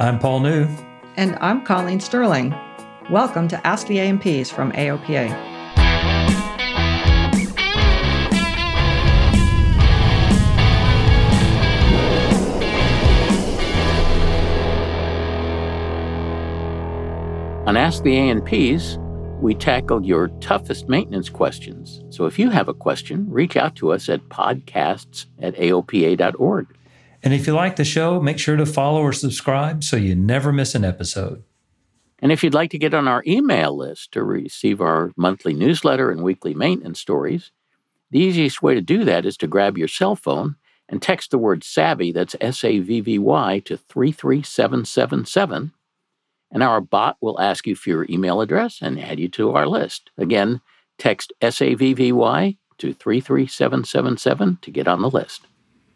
[0.00, 0.66] I'm Paul New.
[1.16, 2.52] And I'm Colleen Sterling.
[3.10, 5.30] Welcome to Ask the A&Ps from AOPA.
[17.68, 18.98] On Ask the A&Ps,
[19.40, 22.02] we tackle your toughest maintenance questions.
[22.10, 26.73] So if you have a question, reach out to us at podcasts at aopa.org.
[27.24, 30.52] And if you like the show, make sure to follow or subscribe so you never
[30.52, 31.42] miss an episode.
[32.18, 36.10] And if you'd like to get on our email list to receive our monthly newsletter
[36.10, 37.50] and weekly maintenance stories,
[38.10, 41.38] the easiest way to do that is to grab your cell phone and text the
[41.38, 45.72] word SAVVY, that's S A V V Y, to 33777.
[46.50, 49.66] And our bot will ask you for your email address and add you to our
[49.66, 50.10] list.
[50.18, 50.60] Again,
[50.98, 55.46] text SAVVY to 33777 to get on the list.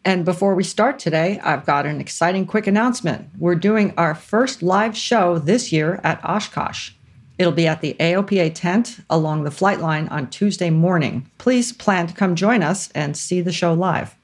[0.05, 3.29] And before we start today, I've got an exciting quick announcement.
[3.37, 6.91] We're doing our first live show this year at Oshkosh.
[7.37, 11.29] It'll be at the AOPA tent along the flight line on Tuesday morning.
[11.37, 14.15] Please plan to come join us and see the show live.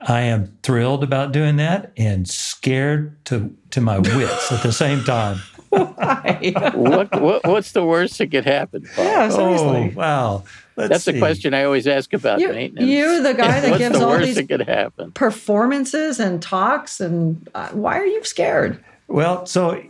[0.00, 5.04] I am thrilled about doing that and scared to to my wits at the same
[5.04, 5.38] time.
[5.72, 8.86] what, what, what's the worst that could happen?
[8.94, 9.04] Paul?
[9.04, 9.92] Yeah, seriously.
[9.94, 10.44] Oh, wow.
[10.76, 11.12] Let's That's see.
[11.12, 12.88] the question I always ask about You, maintenance.
[12.88, 15.12] you, the guy that gives the all these that could happen?
[15.12, 18.82] performances and talks, and uh, why are you scared?
[19.08, 19.82] Well, so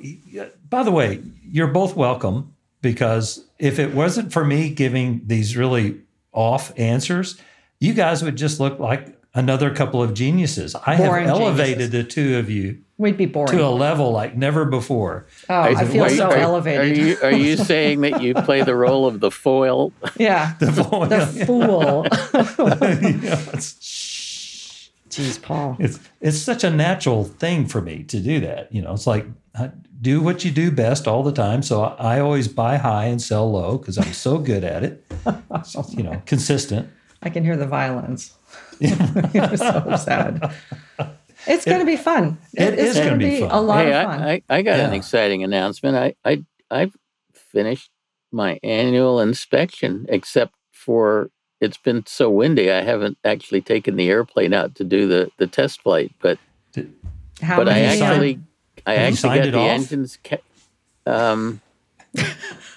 [0.68, 6.00] by the way, you're both welcome because if it wasn't for me giving these really
[6.32, 7.40] off answers,
[7.78, 10.74] you guys would just look like another couple of geniuses.
[10.86, 11.90] I Boring have elevated geniuses.
[11.92, 13.50] the two of you We'd be boring.
[13.58, 15.26] to a level like never before.
[15.50, 16.80] oh, I feel Are so are- elevated.
[16.80, 19.92] Are you, are you saying that you play the role of the foil?
[20.16, 21.06] yeah, The foil.
[21.06, 22.06] the fool.
[23.02, 23.36] You know,
[25.10, 25.76] Jeez, Paul.
[25.78, 28.72] it's it's such a natural thing for me to do that.
[28.72, 29.70] You know, it's like I
[30.00, 31.62] do what you do best all the time.
[31.62, 35.04] So I, I always buy high and sell low because I'm so good at it.
[35.66, 36.88] So, you know, consistent.
[37.22, 38.32] I can hear the violins.
[38.80, 40.52] You're so sad.
[41.46, 42.38] It's going to be fun.
[42.54, 43.50] It is it's gonna gonna be fun.
[43.50, 44.22] a lot hey, of fun.
[44.22, 45.96] I, I, I got an exciting announcement.
[45.96, 46.96] I, I I've
[47.32, 47.90] finished
[48.30, 51.30] my annual inspection, except for
[51.60, 52.70] it's been so windy.
[52.70, 56.38] I haven't actually taken the airplane out to do the, the test flight, but
[57.40, 58.40] How but I many, uh, actually
[58.86, 59.70] I actually got the off?
[59.70, 60.18] engines.
[60.24, 60.38] Ca-
[61.06, 61.60] um,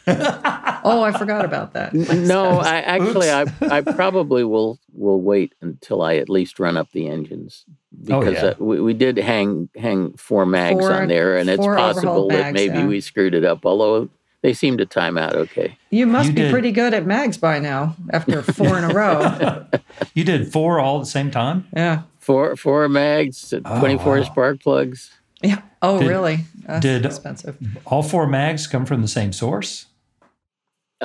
[0.83, 1.93] oh, I forgot about that.
[1.93, 6.91] no, I actually I, I probably will will wait until I at least run up
[6.91, 7.65] the engines
[8.09, 8.49] Oh, because yeah.
[8.49, 12.37] uh, we, we did hang hang four mags Four- on there, and it's possible that
[12.37, 12.87] mags, maybe yeah.
[12.87, 13.65] we screwed it up.
[13.65, 14.09] Although
[14.41, 15.77] they seem to time out okay.
[15.89, 16.51] You must You be did.
[16.51, 19.65] pretty good at mags by now after four in a row.
[20.13, 21.67] You did four all at the same time.
[21.75, 22.01] Yeah.
[22.19, 24.23] Four four mags, Oh, twenty four wow.
[24.23, 25.09] spark plugs.
[25.41, 25.61] Yeah.
[25.81, 26.39] Oh, Did- really?
[26.65, 27.57] That's did- expensive.
[27.85, 29.85] All four mags come from the same source.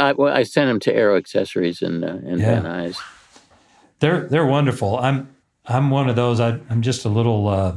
[0.01, 2.61] I, well, I sent them to Aero Accessories in uh, in Yeah.
[2.61, 2.97] Van Nuys.
[4.01, 4.99] They're they're wonderful.
[4.99, 5.29] I'm
[5.67, 6.41] I'm one of those.
[6.41, 7.49] I, I'm just a little.
[7.49, 7.77] Uh,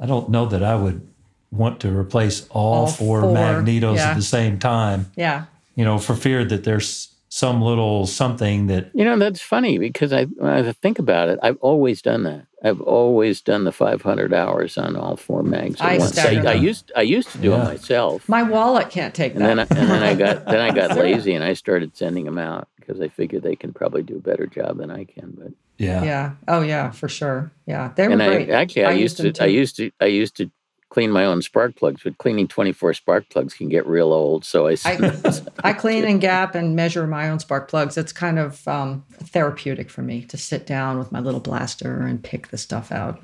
[0.00, 1.06] I don't know that I would
[1.50, 4.10] want to replace all, All four, four, magnetos yeah.
[4.10, 5.10] at the same time.
[5.16, 5.44] Yeah.
[5.74, 10.12] You know, for fear that there's some little something that You know, that's funny because
[10.12, 12.46] I when I think about it, I've always done that.
[12.66, 16.18] I've always done the 500 hours on all four mags at I once.
[16.18, 17.62] I, I used I used to do Yeah.
[17.62, 19.78] it myself, My wallet can't take and then I, that.
[19.78, 23.00] and then I got then I got lazy and I started sending them out because
[23.00, 25.32] I figured they can probably do a better job than I can.
[25.38, 26.02] But yeah.
[26.04, 26.30] yeah.
[26.48, 27.52] Oh, yeah, for sure.
[27.66, 27.92] Yeah.
[27.94, 28.50] They were and I great.
[28.50, 30.50] actually I, I used used to I used to I used to
[30.88, 34.44] clean my own spark plugs, but cleaning 24 spark plugs can get real old.
[34.44, 35.12] So I, I,
[35.64, 37.96] I clean and gap and measure my own spark plugs.
[37.98, 42.22] It's kind of um, therapeutic for me to sit down with my little blaster and
[42.22, 43.18] pick the stuff out.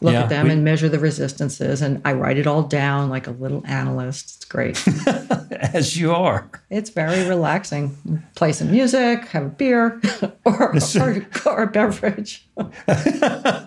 [0.00, 1.82] look Yeah, at them we- and measure the resistances.
[1.82, 4.36] And I write it all down like a little analyst.
[4.36, 4.82] It's great.
[5.74, 6.48] As you are.
[6.70, 8.22] it's very relaxing.
[8.34, 10.00] Play some music, have a beer,
[10.44, 12.46] or, or, or a beverage.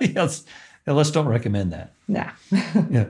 [0.01, 0.43] yes.
[0.87, 1.91] Yeah, let's don't recommend that.
[2.07, 2.29] nah.
[2.89, 3.07] Yeah.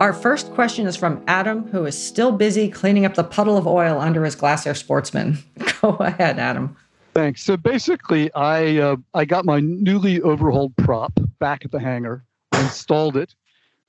[0.00, 3.66] Our first question is from Adam, who is still busy cleaning up the puddle of
[3.66, 5.36] oil under his Glasair Sportsman.
[5.82, 6.74] Go ahead, Adam.
[7.12, 7.42] Thanks.
[7.42, 12.24] So basically, I uh, I got my newly overhauled prop back at the hangar,
[12.54, 13.34] installed it.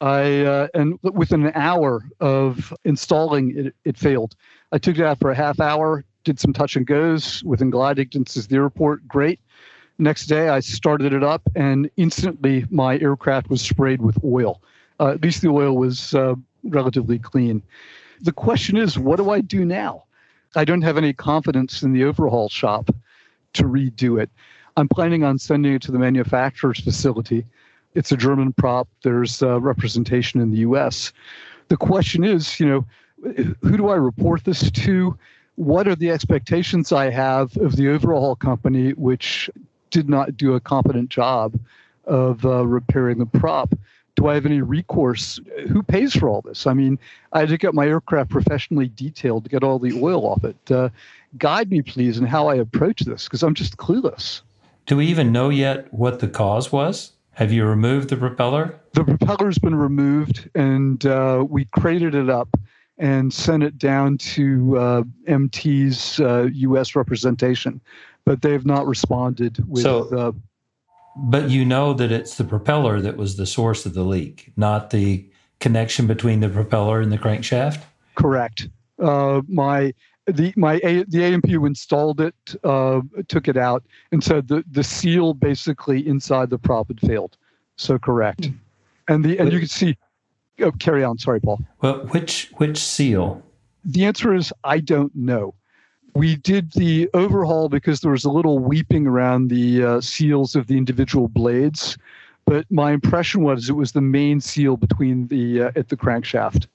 [0.02, 4.36] I uh, and within an hour of installing it, it failed.
[4.74, 8.10] I took it out for a half hour, did some touch and goes within gliding
[8.10, 9.08] distance the airport.
[9.08, 9.40] Great.
[9.98, 14.62] Next day, I started it up, and instantly my aircraft was sprayed with oil.
[15.02, 17.64] Uh, at least the oil was uh, relatively clean.
[18.22, 20.04] The question is, what do I do now?
[20.56, 22.92] I don't have any confidence in the overhaul shop
[23.54, 24.30] to redo it.
[24.78, 27.46] I'm planning on sending it to the manufacturer's facility.
[27.96, 28.88] It's a German prop.
[29.04, 31.12] There's uh, representation in the U.S.
[31.70, 32.86] The question is, you know,
[33.62, 35.18] who do I report this to?
[35.56, 39.50] What are the expectations I have of the overhaul company, which
[39.90, 41.60] did not do a competent job
[42.06, 43.74] of uh, repairing the prop?
[44.16, 45.40] Do I have any recourse?
[45.70, 46.68] Who pays for all this?
[46.68, 47.00] I mean,
[47.34, 50.72] I had to get my aircraft professionally detailed to get all the oil off it.
[50.72, 50.90] Uh,
[51.38, 54.42] guide me, please, in how I approach this because I'm just clueless.
[54.86, 57.14] Do we even know yet what the cause was?
[57.34, 58.78] Have you removed the propeller?
[58.94, 62.50] The propeller's been removed, and uh, we crated it up
[62.98, 66.96] and sent it down to uh, MT's uh, U.S.
[66.96, 67.80] representation,
[68.26, 69.84] but they've not responded with.
[69.84, 70.32] So- uh,
[71.16, 74.92] But you know that it's the propeller that was the source of the leak, not
[74.92, 75.30] the
[75.60, 77.82] connection between the propeller and the crankshaft.
[78.16, 78.68] Correct.
[79.00, 79.94] Uh, my
[80.28, 84.64] the my A, the A&P who installed it uh, took it out and said the
[84.72, 87.38] the seal basically inside the prop had failed.
[87.76, 88.50] So correct.
[89.08, 89.98] And the and you can see.
[90.60, 91.18] Oh, carry on.
[91.18, 91.60] Sorry, Paul.
[91.82, 93.42] Well, which which seal?
[93.84, 95.56] The answer is I don't know.
[96.14, 100.68] We did the overhaul because there was a little weeping around the uh, seals of
[100.68, 101.98] the individual blades,
[102.46, 106.68] but my impression was it was the main seal between the uh, at the crankshaft,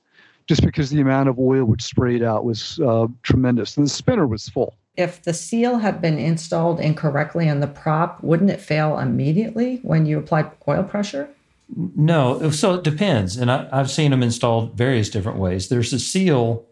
[0.46, 4.26] just because the amount of oil which sprayed out was uh, tremendous, and the spinner
[4.26, 4.74] was full.
[4.96, 10.06] If the seal had been installed incorrectly in the prop, wouldn't it fail immediately when
[10.06, 11.28] you applied oil pressure?
[11.76, 15.68] No, so it depends, and I, I've seen them installed various different ways.
[15.68, 16.64] There's a seal,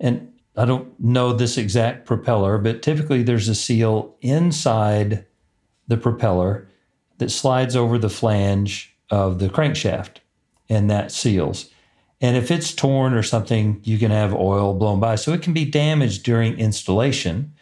[0.00, 5.24] and I don't know this exact propeller, but typically there's a seal inside
[5.88, 6.68] the propeller
[7.16, 10.18] that slides over the flange of the crankshaft,
[10.68, 11.70] and that seals.
[12.20, 15.14] And if it's torn or something, you can have oil blown by.
[15.14, 17.54] So it can be damaged during installation.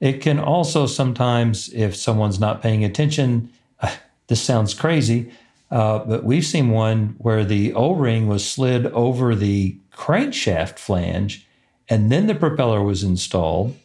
[0.00, 3.48] It can also sometimes, if someone's not paying attention,
[4.26, 5.30] this sounds crazy,
[5.70, 11.46] uh, but we've seen one where the O ring was slid over the crankshaft flange,
[11.90, 13.76] and then the propeller was installed,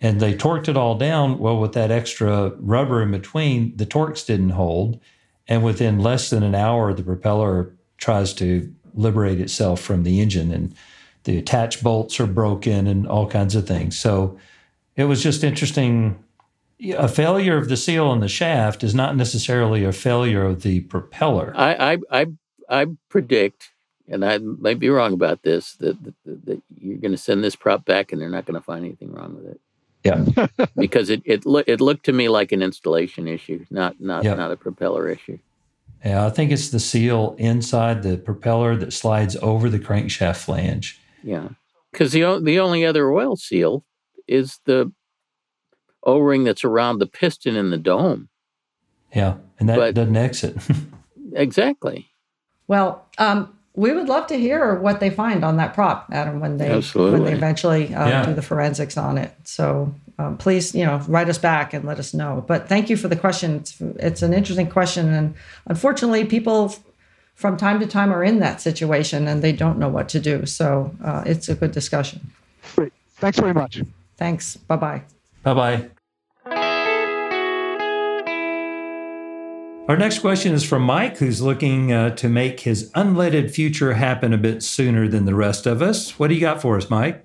[0.00, 1.38] and they torqued it all down.
[1.38, 5.00] Well, with that extra rubber in between, the torques didn't hold,
[5.48, 10.52] and within less than an hour, the propeller tries to liberate itself from the engine,
[10.52, 10.74] and
[11.24, 13.98] the attach bolts are broken, and all kinds of things.
[13.98, 14.38] So
[14.94, 16.22] it was just interesting
[16.80, 20.80] a failure of the seal on the shaft is not necessarily a failure of the
[20.80, 21.52] propeller.
[21.56, 22.26] I, I, I,
[22.68, 23.72] I predict,
[24.10, 26.14] and I might be wrong about this, that, that,
[26.46, 29.12] that you're going to send this prop back and they're not going to find anything
[29.12, 29.60] wrong with it.
[30.04, 30.46] Yeah.
[30.76, 34.34] because it it, loo- it looked to me like an installation issue, not not Yeah.
[34.34, 35.38] not a propeller issue.
[36.04, 41.00] Yeah, I think it's the seal inside the propeller that slides over the crankshaft flange.
[41.24, 41.48] Yeah,
[41.92, 43.84] because the o- the only other oil seal
[44.28, 44.92] is the
[46.04, 48.28] O ring that's around the piston in the dome.
[49.12, 50.56] Yeah, and that But- doesn't exit.
[51.34, 52.08] Exactly.
[52.68, 56.56] Well, um, we would love to hear what they find on that prop, Adam, when
[56.56, 56.68] they
[57.12, 58.26] when they eventually uh, Yeah.
[58.26, 59.32] do the forensics on it.
[59.44, 62.44] So um, please, you know, write us back and let us know.
[62.46, 63.56] But thank you for the question.
[63.56, 65.34] It's, it's an interesting question, and
[65.66, 66.74] unfortunately, people
[67.34, 70.44] from time to time are in that situation and they don't know what to do.
[70.44, 72.32] So uh, it's a good discussion.
[72.74, 72.92] Great.
[73.18, 73.80] Thanks very much.
[74.16, 74.56] Thanks.
[74.56, 75.02] Bye bye.
[75.44, 75.88] bye bye.
[79.88, 84.34] Our next question is from Mike, who's looking uh, to make his unleaded future happen
[84.34, 86.18] a bit sooner than the rest of us.
[86.18, 87.24] What do you got for us, Mike?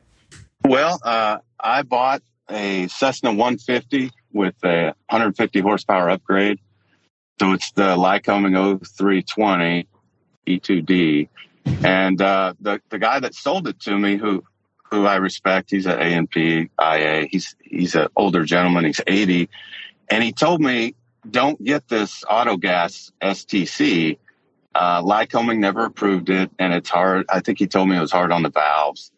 [0.64, 6.58] Well, uh, I bought a Cessna 150 with a 150 horsepower upgrade.
[7.38, 9.86] So it's the Lycoming O-320
[10.48, 11.28] E2D.
[11.84, 14.42] And uh, the, the guy that sold it to me, who
[14.90, 17.26] who I respect, he's an A&P IA.
[17.26, 18.86] He's he's an older gentleman.
[18.86, 19.50] He's 80,
[20.10, 20.94] And he told me,
[21.30, 24.18] don't get this autogas STC.
[24.76, 27.26] Uh, Lycoming never approved it, and it's hard.
[27.30, 29.12] I think he told me it was hard on the valves.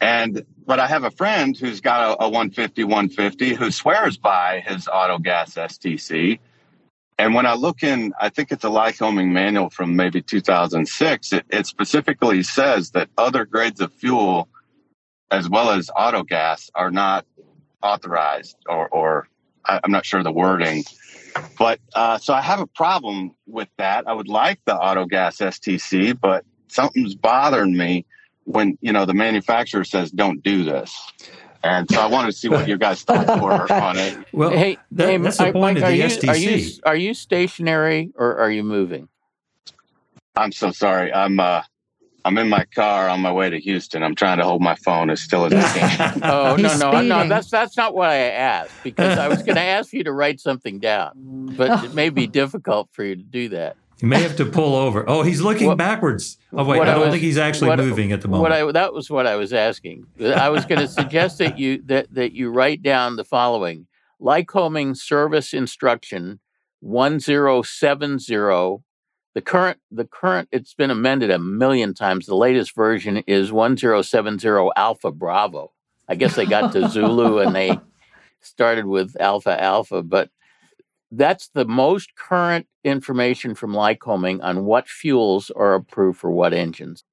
[0.00, 4.62] And but I have a friend who's got a, a 150 150 who swears by
[4.66, 6.38] his autogas STC.
[7.18, 11.32] And when I look in, I think it's a Lycoming manual from maybe 2006.
[11.32, 14.48] It, it specifically says that other grades of fuel,
[15.30, 17.26] as well as autogas, are not
[17.82, 19.28] authorized, or, or
[19.64, 20.84] I, I'm not sure the wording.
[21.58, 24.06] But uh, so I have a problem with that.
[24.06, 28.06] I would like the autogas STC, but something's bothering me
[28.44, 30.94] when you know the manufacturer says don't do this.
[31.62, 34.16] And so I wanted to see what your guys' thoughts were on it.
[34.32, 36.28] Well, hey, that, hey, that's the Mike, point are of the you, STC.
[36.28, 39.08] Are you, are you stationary or are you moving?
[40.36, 41.12] I'm so sorry.
[41.12, 41.62] I'm uh,
[42.24, 44.02] I'm in my car on my way to Houston.
[44.02, 46.20] I'm trying to hold my phone as still as I can.
[46.22, 46.98] Oh no, He's no, no.
[46.98, 47.28] speeding.
[47.28, 50.40] That's that's not what I asked because I was going to ask you to write
[50.40, 52.30] something down, but it may be oh.
[52.30, 53.76] difficult for you to do that.
[54.00, 55.04] You may have to pull over.
[55.08, 56.38] Oh, he's looking What- backwards.
[56.52, 58.42] Oh wait, I I don't was- think he's actually what- moving at the moment.
[58.42, 60.06] What I that was what I was asking.
[60.20, 63.86] I was going to suggest that you that that you write down the following:
[64.20, 66.40] Lycoming service instruction
[66.80, 68.82] one zero seven zero.
[69.38, 72.26] The current the current it's been amended a million times.
[72.26, 75.70] The latest version is one zero seven zero Alpha Bravo.
[76.08, 77.78] I guess they got to Zulu and they
[78.40, 80.30] started with Alpha Alpha, but
[81.12, 87.04] that's the most current information from Lycoming on what fuels are approved for what engines.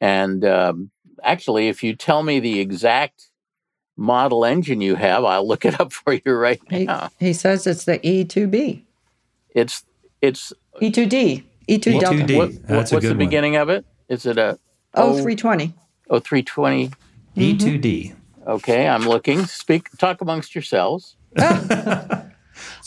[0.00, 0.90] And um,
[1.22, 3.30] actually, if you tell me the exact
[3.96, 7.10] model engine you have, I'll look it up for you right He, now.
[7.20, 8.82] he says it's the E2B,
[9.50, 9.84] It's
[10.20, 10.52] it's
[10.82, 12.16] E2D, E2 Delta.
[12.18, 12.36] E2D.
[12.36, 13.18] what, That's a what's good the one.
[13.18, 13.84] beginning of it?
[14.08, 14.58] Is it a
[14.94, 15.74] Oh, 320.
[16.10, 16.90] oh 320?
[17.36, 17.80] E2D.
[18.12, 18.50] Mm-hmm.
[18.50, 19.46] Okay, I'm looking.
[19.46, 21.16] Speak, talk amongst yourselves.
[21.38, 22.22] I,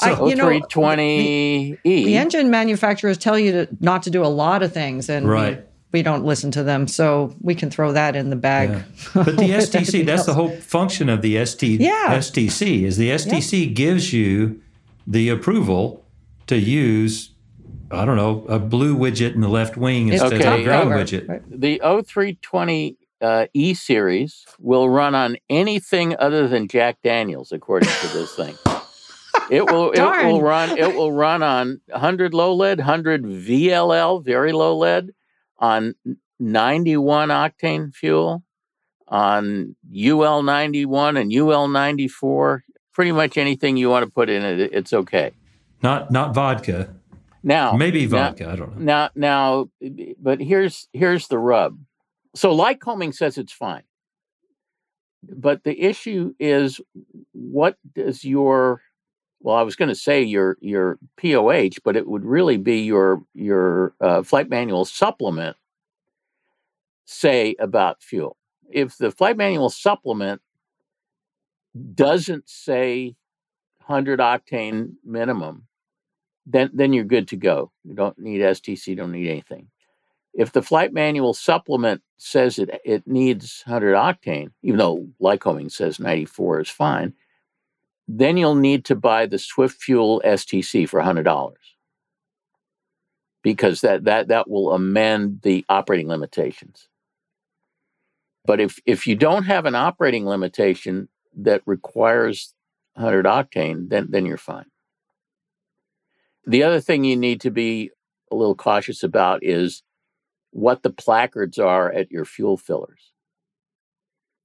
[0.01, 2.05] Oh, you know, 320 E.
[2.05, 5.31] the engine manufacturers tell you to not to do a lot of things, and we-
[5.33, 5.65] Right.
[5.91, 6.87] we, don't listen to them.
[6.87, 8.69] So we can throw that in the bag.
[8.69, 8.81] Yeah.
[9.15, 12.17] But the STC, everything that's the whole function of the ST, Yeah.
[12.17, 14.61] STC is the STC gives you
[15.05, 16.05] the approval
[16.47, 17.31] to use,
[17.91, 20.65] I don't know, a blue widget in the left wing It's instead of Okay, a
[20.65, 21.27] green cover, widget.
[21.29, 21.41] right?
[21.49, 28.07] the O320 uh, E series will run on anything other than Jack Daniels, according to
[28.09, 28.55] this thing.
[29.49, 30.27] It will it Darn.
[30.27, 35.11] will run it will run on 100 low lead, 100 VLL, very low lead,
[35.59, 35.95] on
[36.39, 38.43] 91 octane fuel,
[39.07, 42.63] on UL 91 and UL 94.
[42.93, 45.31] Pretty much anything you want to put in it, it's okay.
[45.81, 46.93] Not not vodka.
[47.43, 48.49] Now Maybe now- vodka.
[48.51, 48.83] I don't know.
[48.83, 49.69] now, now,
[50.19, 51.79] but here's here's the rub.
[52.35, 53.83] So Lycoming says it's fine,
[55.23, 56.79] but the issue is,
[57.31, 58.81] what does your
[59.39, 63.21] well, I was going to say your your POH, but it would really be your
[63.33, 65.55] your uh, flight manual supplement
[67.05, 68.35] say about fuel.
[68.69, 70.41] If the flight manual supplement
[71.93, 73.15] doesn't say
[73.85, 75.67] 100 octane minimum,
[76.47, 77.71] then then you're good to go.
[77.83, 79.67] You don't need STC, don't need anything.
[80.33, 85.99] If the flight manual supplement says it it needs 100 octane, even though Lycoming says
[85.99, 87.13] 94 is fine,
[88.07, 91.53] then you'll need to buy the Swift Fuel STC for $100
[93.43, 96.87] because that that that will amend the operating limitations.
[98.45, 102.53] But if if you don't have an operating limitation that requires
[102.93, 104.65] 100 octane, then then you're fine.
[106.47, 107.91] The other thing you need to be
[108.31, 109.83] a little cautious about is
[110.51, 113.11] what the placards are at your fuel fillers.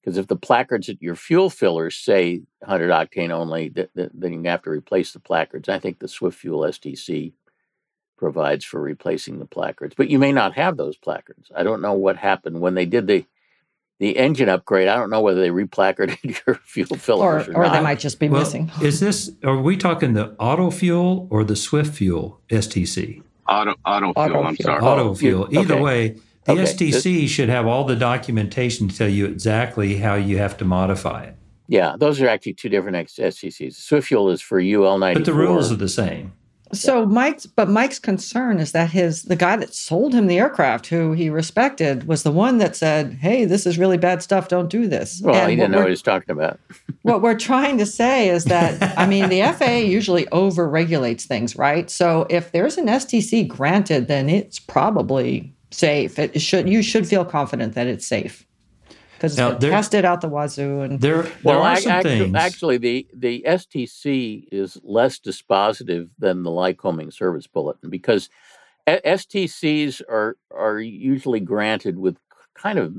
[0.03, 4.33] Because if the placards at your fuel fillers say 100 octane only, th- th- then
[4.33, 5.69] you have to replace the placards.
[5.69, 7.35] I think the Swift Fuel STC
[8.19, 11.53] provides for replacing the placards, but you may not have those placards.
[11.55, 13.25] I don't know what happened when they did the
[14.03, 14.89] the engine upgrade.
[14.89, 17.73] I don't know whether they replacarded your fuel Or, fillers or, or not.
[17.73, 18.69] they might just be Well, missing.
[18.83, 19.31] is this?
[19.45, 23.23] Are we talking the auto fuel or the Swift fuel STC?
[23.49, 24.17] Auto auto fuel.
[24.17, 24.67] Auto I'm fuel.
[24.67, 24.83] sorry.
[24.83, 25.49] Auto oh, you- fuel.
[25.57, 25.83] Either okay.
[25.83, 26.09] way,
[26.45, 26.63] the Okay.
[26.65, 31.23] STC should have all the documentation to tell you exactly how you have to modify
[31.23, 31.37] it.
[31.69, 33.75] Yeah, those are actually two different STCs.
[33.77, 36.33] Swift Fuel is for UL ninety But the rules are the same.
[36.75, 40.87] So Mike's, but Mike's concern is that his the guy that sold him the aircraft,
[40.87, 44.49] who he respected, was the one that said, "Hey, this is really bad stuff.
[44.49, 46.59] Don't do this." Well, And he didn't know what he was talking about.
[47.02, 51.57] what we're trying to say is that I mean the FAA usually over regulates things,
[51.57, 51.91] right?
[51.91, 56.19] So if there's an STC granted, then it's probably safe.
[56.19, 58.47] It should you should feel confident that it's safe.
[59.23, 60.81] Because it's Now, been there- tested out the wazoo.
[60.81, 62.35] And There, there Well, are ac- some actu- things.
[62.35, 68.29] actually, the the STC is less dispositive than the Lycoming Service Bulletin because
[68.88, 72.17] STCs are are usually granted with
[72.55, 72.97] kind of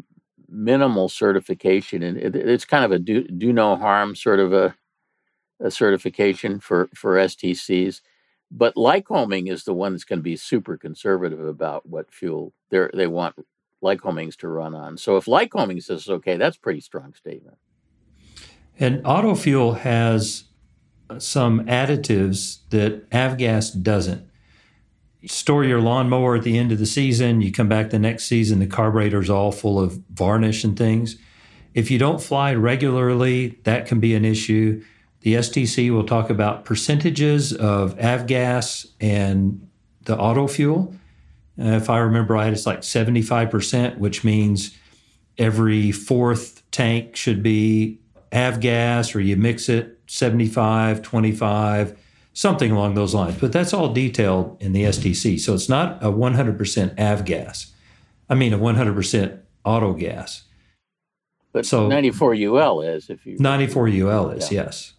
[0.48, 4.76] minimal certification, and it, it's kind of a do, do no harm sort of a,
[5.60, 8.00] a certification for for STCs.
[8.50, 12.88] But Lycoming is the one that's going to be super conservative about what fuel they
[12.94, 13.36] they want
[13.84, 14.98] Lycomings to run on.
[14.98, 17.58] So if Lycoming says okay, that's pretty strong statement.
[18.80, 20.46] And auto fuel has
[21.10, 24.28] uh, some additives that avgas doesn't.
[25.26, 28.60] Store your lawnmower at the end of the season, you come back the next season,
[28.60, 31.18] the carburetor's all full of varnish and things.
[31.74, 34.84] If you don't fly regularly, that can be an issue.
[35.22, 39.68] The STC will talk about percentages of avgas and
[40.04, 40.94] the auto fuel.
[41.60, 44.76] Uh, if I remember right, it's like 75%, which means
[45.38, 48.00] every fourth tank should be
[48.32, 51.98] avgas or you mix it 75, 25,
[52.34, 53.38] something along those lines.
[53.40, 55.40] But that's all detailed in the STC.
[55.40, 57.72] So it's not a 100% avgas.
[58.30, 60.44] I mean, a 100% auto gas.
[61.52, 64.64] But So- 94 UL is if you 94 UL is, Yeah.
[64.66, 64.94] yes.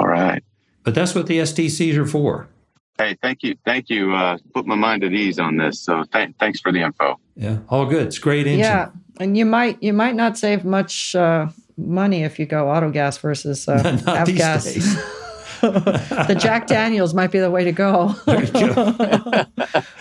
[0.00, 0.42] All right.
[0.82, 2.48] But that's what the STCs are for.
[2.98, 3.56] Hey, thank you.
[3.64, 4.12] Thank you.
[4.14, 5.80] Uh, put my mind at ease on this.
[5.80, 7.18] So th- thanks for the info.
[7.36, 8.08] Yeah, all good.
[8.08, 8.60] It's great engine.
[8.60, 8.90] yeah,
[9.20, 13.16] and you might you might not save much uh, money if you go auto gas
[13.18, 14.64] versus uh, Not these avgas.
[14.64, 14.96] days.
[15.60, 18.14] the Jack Daniels might be the way to go.
[18.26, 19.44] There you go.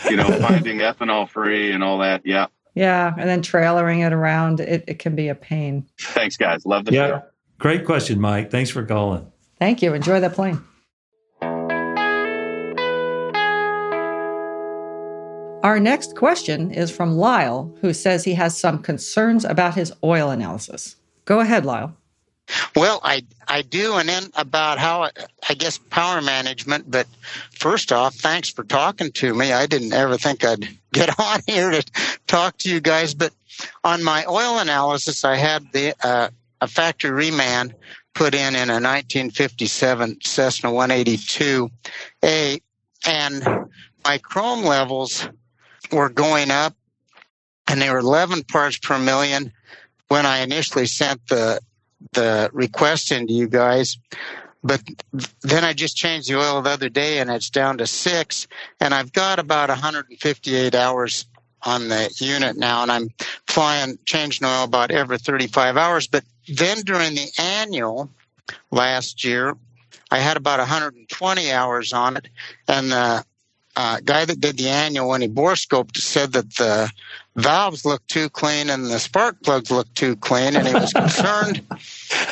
[0.09, 2.21] You know, finding ethanol free and all that.
[2.25, 2.47] Yeah.
[2.75, 5.85] yeah, and then trailering it around, it, it can be a pain.
[5.99, 6.65] Thanks, guys.
[6.65, 7.07] Love the Yeah.
[7.07, 7.23] show.
[7.59, 8.51] Great question, Mike.
[8.51, 9.31] Thanks for calling.
[9.59, 9.93] Thank you.
[9.95, 10.61] Enjoy that plane.
[15.67, 20.29] Our next question is from Lyle, who says he has some concerns about his oil
[20.29, 20.95] analysis.
[21.25, 21.93] Go ahead, Lyle.
[22.73, 25.09] Well, I I do, and then about how
[25.49, 26.89] I guess power management.
[26.89, 27.05] But
[27.51, 29.51] first off, thanks for talking to me.
[29.51, 31.83] I didn't ever think I'd get on here to
[32.27, 33.13] talk to you guys.
[33.13, 33.33] But
[33.83, 36.29] on my oil analysis, I had the uh,
[36.61, 37.73] a factory reman
[38.13, 42.61] put in in a 1957 Cessna 182A,
[43.05, 43.67] and
[44.05, 45.27] my chrome levels
[45.91, 46.75] were going up,
[47.67, 49.51] and they were 11 parts per million
[50.07, 51.59] when I initially sent the
[52.13, 53.97] the request into you guys.
[54.63, 54.81] But
[55.41, 58.47] then I just changed the oil the other day and it's down to six.
[58.79, 61.25] And I've got about 158 hours
[61.63, 62.81] on the unit now.
[62.81, 63.09] And I'm
[63.47, 66.07] flying, changing oil about every 35 hours.
[66.07, 68.09] But then during the annual
[68.71, 69.55] last year,
[70.11, 72.27] I had about 120 hours on it.
[72.67, 73.25] And the
[73.77, 76.91] uh, guy that did the annual, when he bore scoped, said that the
[77.35, 80.55] valves looked too clean and the spark plugs looked too clean.
[80.55, 81.61] And he was concerned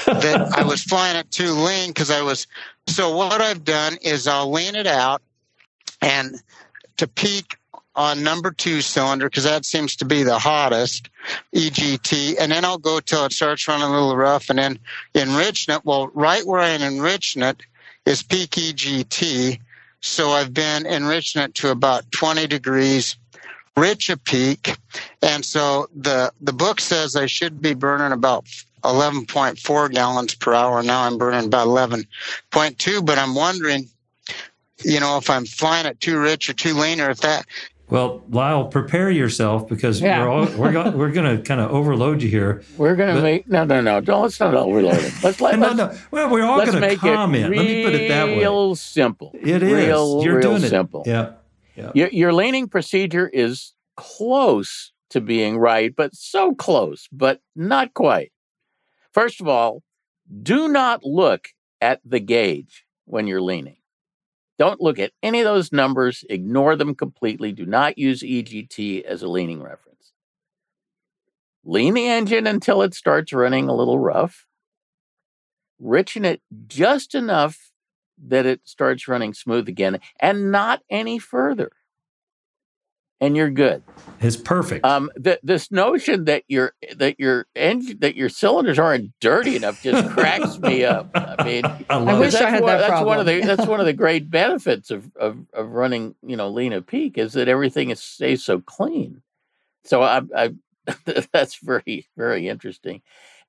[0.08, 2.48] that I was flying it too lean because I was.
[2.88, 5.22] So what I've done is I'll lean it out
[6.02, 6.36] and
[6.98, 7.58] to peak
[7.96, 11.10] on number two cylinder because that seems to be the hottest
[11.54, 14.80] EGT, and then I'll go till it starts running a little rough, and then
[15.14, 15.86] enriching it.
[15.86, 17.62] Well, right where I'm enriching it
[18.06, 19.60] is peak EGT,
[20.06, 23.18] so I've been enriching it to about 20 degrees
[23.76, 24.78] rich a peak,
[25.22, 28.46] and so the the book says I should be burning about
[28.84, 30.84] 11.4 gallons per hour.
[30.84, 33.90] Now I'm burning about 11.2, but I'm wondering,
[34.84, 37.46] you know, if I'm flying it too rich or too lean, or if that.
[37.88, 40.22] Well, Lyle, prepare yourself because Yeah.
[40.24, 42.64] we're all, we're go, we're going to kind of overload you here.
[42.78, 44.02] We're gonna make no, no, no.
[44.02, 45.14] Don't let's not overload it.
[45.24, 45.96] Let's let no, no.
[46.10, 47.54] Well, we're all going to make comment.
[47.54, 48.40] it Let me put it that way.
[48.40, 49.32] real simple.
[49.36, 49.72] It is.
[49.72, 50.70] real, You're real doing it.
[50.70, 51.04] simple.
[51.06, 51.34] Yeah.
[51.94, 58.32] Your, your leaning procedure is close to being right, but so close, but not quite.
[59.14, 59.84] First of all,
[60.42, 61.50] do not look
[61.82, 63.78] at the gauge when you're leaning.
[64.58, 67.52] Don't look at any of those numbers, ignore them completely.
[67.52, 70.14] Do not use EGT as a leaning reference.
[71.64, 74.46] Lean the engine until it starts running a little rough.
[75.82, 77.72] Richen it just enough
[78.28, 81.72] that it starts running smooth again and not any further.
[83.22, 83.82] And you're good.
[84.20, 84.86] It's perfect.
[84.86, 89.82] Um, th- this notion that your that your engine that your cylinders aren't dirty enough
[89.82, 91.10] just cracks me up.
[91.16, 93.58] I mean, I I wish I that's had one, that that's one of the problem.
[93.58, 97.18] that's one of the great benefits of, of of running you know lean at peak
[97.18, 99.22] is that everything is stays so clean.
[99.86, 100.54] So I, I
[101.32, 103.02] that's very very interesting.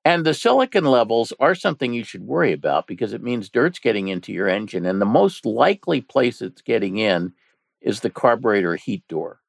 [0.05, 4.07] And the silicon levels are something you should worry about because it means dirt's getting
[4.07, 7.33] into your engine, and the most likely place it's getting in
[7.81, 9.41] is the carburetor heat door.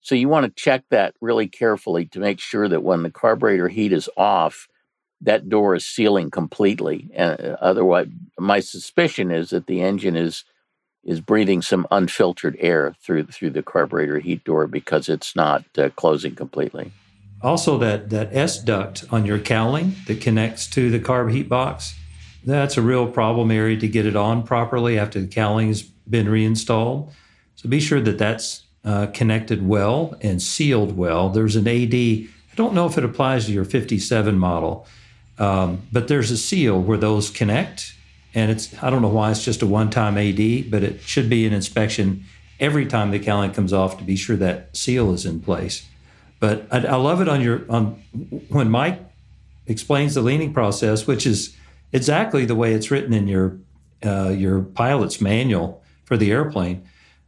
[0.00, 3.68] So you want to check that really carefully to make sure that when the carburetor
[3.68, 4.68] heat is off,
[5.20, 7.10] that door is sealing completely.
[7.14, 10.44] And otherwise, my suspicion is that the engine is
[11.04, 15.88] is breathing some unfiltered air through through the carburetor heat door because it's not uh,
[15.90, 16.92] closing completely.
[17.42, 21.94] Also, that that S duct on your cowling that connects to the carb heat box,
[22.44, 27.12] that's a real problem area to get it on properly after the cowling's been reinstalled.
[27.54, 31.28] So be sure that that's uh, connected well and sealed well.
[31.28, 31.94] There's an AD.
[31.94, 34.86] I don't know if it applies to your 57 model,
[35.38, 37.92] um, but there's a seal where those connect
[38.36, 41.46] and it's I don't know why it's just a one-time AD, but it should be
[41.46, 42.24] an inspection
[42.60, 45.88] every time the cowling comes off to be sure that seal is in place.
[46.38, 48.02] But I, I love it on your on
[48.50, 49.00] when Mike
[49.66, 51.56] explains the leaning process, which is
[51.92, 53.58] exactly the way it's written in your
[54.04, 56.86] uh, your pilot's manual for the airplane.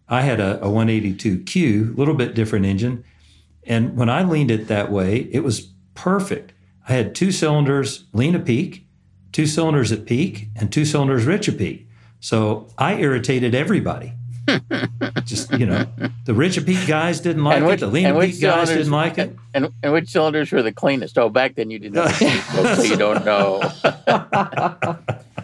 [0.09, 3.05] I had a, a 182Q, a little bit different engine,
[3.65, 6.53] and when I leaned it that way, it was perfect.
[6.89, 8.87] I had two cylinders lean a peak,
[9.33, 11.89] two cylinders at peak and two cylinders rich a peak.
[12.21, 14.15] So I irritated everybody.
[15.25, 15.87] Just you know,
[16.25, 17.81] the rich a peak guys didn't like which, it.
[17.81, 19.37] The lean a peak guys didn't like it.
[19.53, 21.19] And, and which cylinders were the cleanest?
[21.19, 23.61] Oh, back then you didn't know, so you don't know.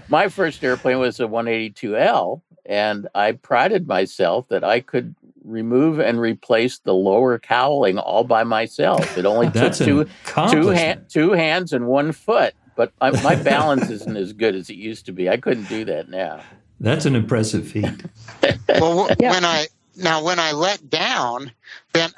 [0.09, 6.18] My first airplane was a 182L, and I prided myself that I could remove and
[6.20, 9.18] replace the lower cowling all by myself.
[9.18, 10.07] It only took two
[10.50, 14.70] two, hand, two hands and one foot but I, my balance isn't as good as
[14.70, 15.29] it used to be.
[15.29, 16.40] I couldn't do that now.
[16.81, 18.05] That's an impressive feat.
[18.68, 19.31] well, yeah.
[19.31, 21.53] when I now when I let down,
[21.92, 22.11] then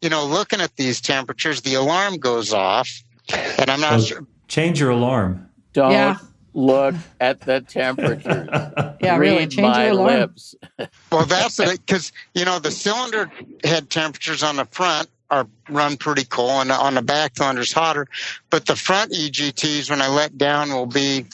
[0.00, 2.88] you know, looking at these temperatures, the alarm goes off,
[3.32, 4.26] and I'm not well, sure.
[4.48, 5.48] Change your alarm.
[5.72, 6.18] Don't yeah.
[6.54, 8.96] Look at the temperature.
[9.00, 9.46] yeah, Read really.
[9.46, 10.20] Change my your alarm.
[10.20, 10.54] lips.
[11.12, 13.30] well, that's it, because you know the cylinder
[13.62, 17.72] head temperatures on the front are run pretty cool, and on the back the under's
[17.72, 18.06] hotter.
[18.50, 21.26] But the front EGTs, when I let down, will be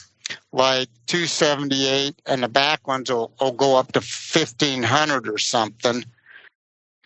[0.52, 6.04] like 278, and the back ones will, will go up to 1500 or something.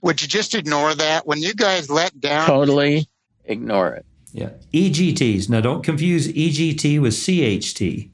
[0.02, 2.46] Would you just ignore that when you guys let down?
[2.46, 3.08] Totally
[3.46, 4.06] ignore it.
[4.34, 4.50] Yeah.
[4.72, 5.48] EGTs.
[5.48, 8.10] Now, don't confuse EGT with CHT.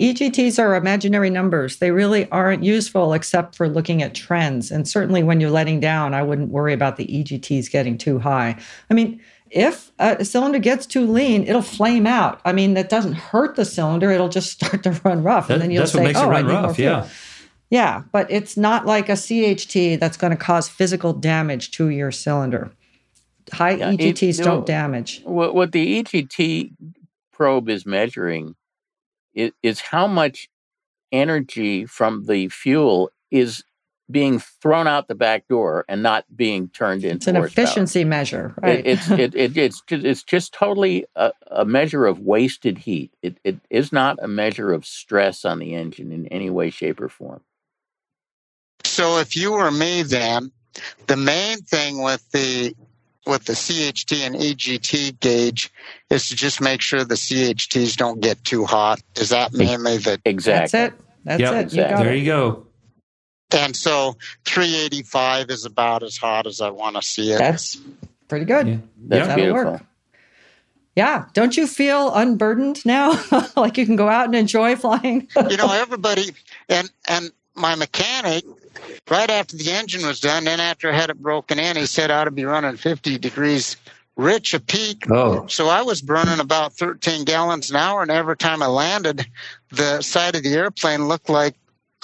[0.00, 1.76] EGTs are imaginary numbers.
[1.76, 4.70] They really aren't useful except for looking at trends.
[4.70, 8.56] And certainly when you're letting down, I wouldn't worry about the EGTs getting too high.
[8.90, 12.40] I mean, if a cylinder gets too lean, it'll flame out.
[12.44, 15.48] I mean, that doesn't hurt the cylinder, it'll just start to run rough.
[15.48, 16.76] That, and then you'll say, oh, I run need more rough.
[16.76, 16.90] fuel.
[16.90, 17.08] Yeah.
[17.70, 22.10] Yeah, but it's not like a CHT that's going to cause physical damage to your
[22.10, 22.70] cylinder.
[23.52, 24.44] High Yeah, EGTs no.
[24.44, 25.22] don't damage.
[25.24, 26.72] What, what the EGT
[27.32, 28.56] probe is measuring
[29.34, 30.48] is, is how much
[31.12, 33.64] energy from the fuel is
[34.10, 37.64] being thrown out the back door and not being turned into It's an horsepower.
[37.64, 38.80] efficiency measure, right?
[38.80, 43.12] It, it's it, it, it's ju- it's just totally a, a measure of wasted heat.
[43.22, 47.00] It, it is not a measure of stress on the engine in any way, shape,
[47.00, 47.42] or form.
[48.84, 50.52] So if you were me, then
[51.08, 52.74] the main thing with the
[53.28, 55.70] with the CHT and EGT gauge
[56.10, 59.00] is to just make sure the CHTs don't get too hot.
[59.16, 60.80] Is that mainly the Exactly.
[60.80, 61.00] That's it.
[61.24, 61.54] That's Yep.
[61.66, 61.72] it.
[61.74, 62.18] You got There it.
[62.18, 62.66] you go.
[63.54, 67.38] and so 385 is about as hot as I want to see it.
[67.38, 67.78] That's
[68.28, 68.66] pretty good.
[68.68, 68.76] Yeah.
[69.06, 69.72] That's That'll beautiful.
[69.72, 69.82] work.
[70.96, 71.26] Yeah.
[71.32, 73.12] Don't you feel unburdened now?
[73.56, 75.28] like you can go out and enjoy flying?
[75.48, 76.30] you know, everybody
[76.68, 78.44] and and my mechanic,
[79.10, 82.10] right after the engine was done, then after I had it broken in, he said
[82.10, 83.76] I ought to be running 50 degrees
[84.16, 85.10] rich a peak.
[85.10, 85.46] Oh.
[85.46, 89.26] So I was burning about 13 gallons an hour, and every time I landed,
[89.70, 91.54] the side of the airplane looked like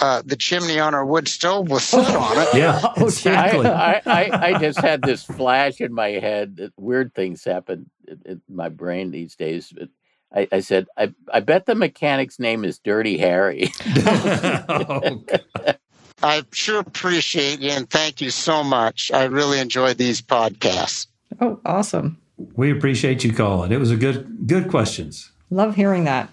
[0.00, 2.54] uh, the chimney on our wood stove was set on it.
[2.54, 2.80] Yeah.
[2.84, 3.06] Oh, dear.
[3.06, 3.66] exactly.
[3.66, 8.22] I, I, I just had this flash in my head that weird things happen in,
[8.24, 9.72] in my brain these days.
[9.76, 9.88] But
[10.34, 13.70] I, I said, I, I bet the mechanic's name is Dirty Harry.
[16.22, 19.10] Oh, I sure appreciate you and thank you so much.
[19.12, 21.06] I really enjoyed these podcasts.
[21.40, 22.18] Oh, awesome.
[22.56, 23.72] we appreciate you calling.
[23.72, 25.30] It was a good good questions.
[25.50, 26.30] Love hearing that.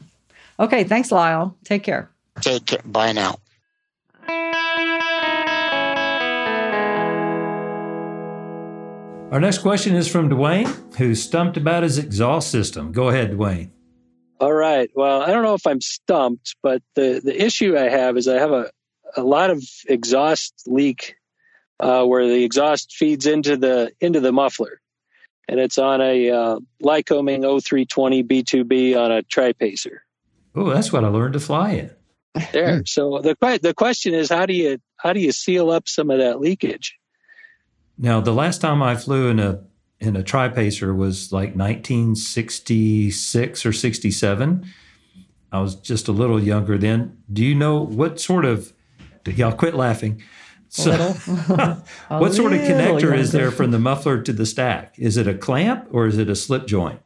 [0.59, 0.85] Okay.
[0.85, 1.57] Thanks, Lyle.
[1.65, 2.09] Take care.
[2.39, 2.81] Take care.
[2.85, 3.39] Bye now.
[9.31, 12.91] Our next question is from Dwayne, who's stumped about his exhaust system.
[12.91, 13.69] Go ahead, Dwayne.
[14.41, 14.89] All right.
[14.95, 18.39] Well, I don't know if I'm stumped, but the, the issue I have is I
[18.39, 18.71] have a,
[19.15, 21.15] a lot of exhaust leak
[21.79, 24.81] uh, where the exhaust feeds into the into the muffler,
[25.47, 30.03] and it's on a uh, Lycoming O-320 B2B on a Tri-Pacer.
[30.55, 31.91] Oh, that's what I learned to fly in.
[32.51, 32.83] There.
[32.87, 36.17] so the the question is, how do you how do you seal up some of
[36.17, 36.97] that leakage?
[37.95, 39.63] Now, the last time I flew in a
[40.01, 44.65] in a Tri-Pacer was like 1966 or 67.
[45.51, 47.17] I was just a little younger then.
[47.31, 48.73] Do you know what sort of?
[49.25, 50.21] Y'all quit laughing.
[50.69, 50.91] So,
[52.07, 54.95] what sort of little connector is there from the muffler to the stack?
[54.97, 57.01] Is it a clamp or is it a slip joint?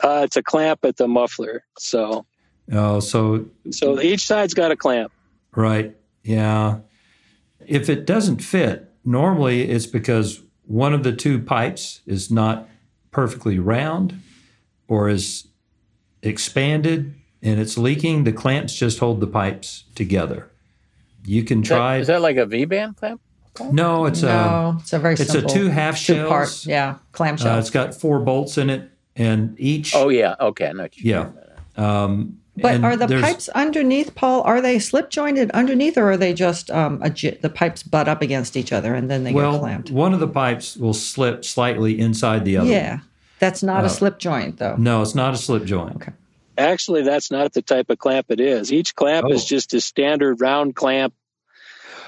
[0.00, 1.64] Uh, it's a clamp at the muffler.
[1.78, 2.26] So
[2.72, 5.12] Oh, so so each side's got a clamp.
[5.54, 5.96] Right.
[6.24, 6.80] Yeah.
[7.66, 12.68] If it doesn't fit, normally it's because one of the two pipes is not
[13.10, 14.20] perfectly round
[14.88, 15.46] or is
[16.22, 18.24] expanded and it's leaking.
[18.24, 20.50] The clamps just hold the pipes together.
[21.24, 21.96] You can Is try.
[21.98, 23.20] Is that like a V band clamp?
[23.72, 24.76] no, it's a.
[24.80, 26.48] it's a very it's simple a two half two part.
[26.48, 26.66] shells.
[26.66, 27.54] Yeah, clamshell.
[27.56, 29.94] Uh, it's got four bolts in it, and each.
[29.94, 30.34] Oh yeah.
[30.38, 30.68] Okay.
[30.68, 31.24] I know what you're Yeah.
[31.24, 31.38] talking
[31.76, 31.84] about.
[32.04, 34.42] Um, but and are the pipes underneath, Paul?
[34.42, 38.08] Are they slip jointed underneath, or are they just um, a, j- the pipes butt
[38.08, 39.90] up against each other and then they get Well, clamped?
[39.90, 42.70] one of the pipes will slip slightly inside the other.
[42.70, 43.00] Yeah,
[43.38, 44.76] that's not Uh, a slip joint though.
[44.78, 45.96] No, it's not a slip joint.
[45.96, 46.12] Okay.
[46.58, 48.72] Actually, that's not the type of clamp it is.
[48.72, 49.46] Each clamp is Oh.
[49.46, 51.12] just a standard round clamp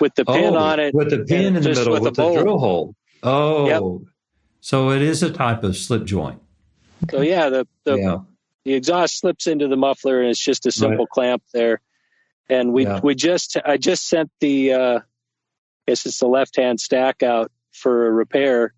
[0.01, 0.95] with the pin Oh, on it.
[0.95, 2.95] with the pin in the middle with with, a the drill hole.
[3.23, 3.83] Oh, yep.
[4.61, 6.41] so it is a type of slip joint.
[7.11, 8.17] So yeah, the the, yeah,
[8.69, 11.81] the exhaust slips into the muffler and it's just a simple clamp there.
[12.51, 13.01] And we Yeah.
[13.03, 15.03] we just I just sent the uh, I
[15.87, 18.75] guess it's the left hand stack out for a repair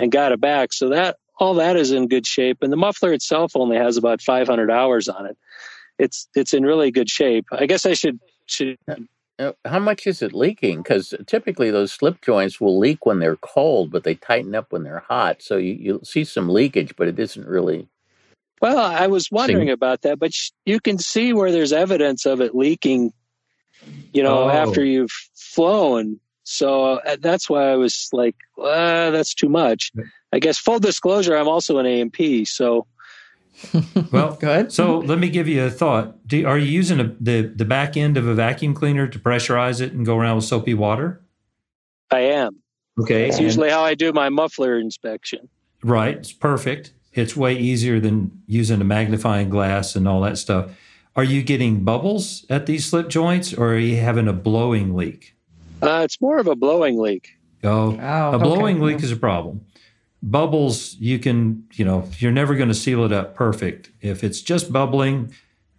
[0.00, 0.72] and got it back.
[0.72, 2.58] So that all that is in good shape.
[2.62, 5.36] And the muffler itself only has about 500 hours on it.
[6.00, 7.46] It's it's in really good shape.
[7.52, 8.76] I guess I should should
[9.38, 10.78] Uh, How much is it leaking?
[10.78, 14.82] Because typically those slip joints will leak when they're cold, but they tighten up when
[14.82, 15.42] they're hot.
[15.42, 17.86] So you, you'll see some leakage, but it isn't really.
[18.60, 22.40] Well, I was wondering about that, but sh- you can see where there's evidence of
[22.40, 23.12] it leaking,
[24.12, 24.48] you know, Oh.
[24.50, 26.18] after you've flown.
[26.44, 29.92] So uh, that's why I was like, uh, that's too much.
[30.32, 32.44] I guess full disclosure, I'm also an A&P.
[32.44, 32.86] So
[34.12, 34.72] well, Good.
[34.72, 36.26] So let me give you a thought.
[36.28, 39.80] Do, are you using a, the the back end of a vacuum cleaner to pressurize
[39.80, 41.20] it and go around with soapy water?
[42.10, 42.56] I am.
[43.00, 45.48] Okay, It's usually how I do my muffler inspection.
[45.82, 46.16] right.
[46.16, 46.92] It's perfect.
[47.14, 50.70] It's way easier than using a magnifying glass and all that stuff.
[51.16, 55.34] Are you getting bubbles at these slip joints, or are you having a blowing leak?
[55.82, 57.36] Uh, it's more of a blowing leak.
[57.64, 58.94] Oh, Oh, a blowing okay.
[58.94, 59.62] leak is a problem.
[60.22, 63.90] Bubbles, you can, you know, you're never going to seal it up perfect.
[64.00, 65.32] If it's just bubbling,